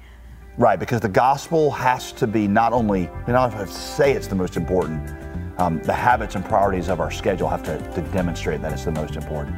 Right, 0.59 0.79
because 0.79 1.01
the 1.01 1.09
gospel 1.09 1.71
has 1.71 2.13
to 2.13 2.27
be 2.27 2.47
not 2.47 2.75
only, 2.75 3.03
you 3.27 3.33
know, 3.33 3.39
I 3.41 3.65
say 3.65 4.13
it's 4.13 4.27
the 4.27 4.35
most 4.35 4.57
important, 4.59 5.11
um, 5.59 5.81
the 5.85 5.93
habits 5.93 6.35
and 6.35 6.45
priorities 6.45 6.89
of 6.91 7.01
our 7.01 7.11
schedule 7.11 7.49
have 7.49 7.63
to, 7.63 7.79
to 7.93 8.03
demonstrate 8.13 8.61
that 8.61 8.73
it's 8.73 8.85
the 8.85 8.93
most 8.93 9.17
important. 9.17 9.57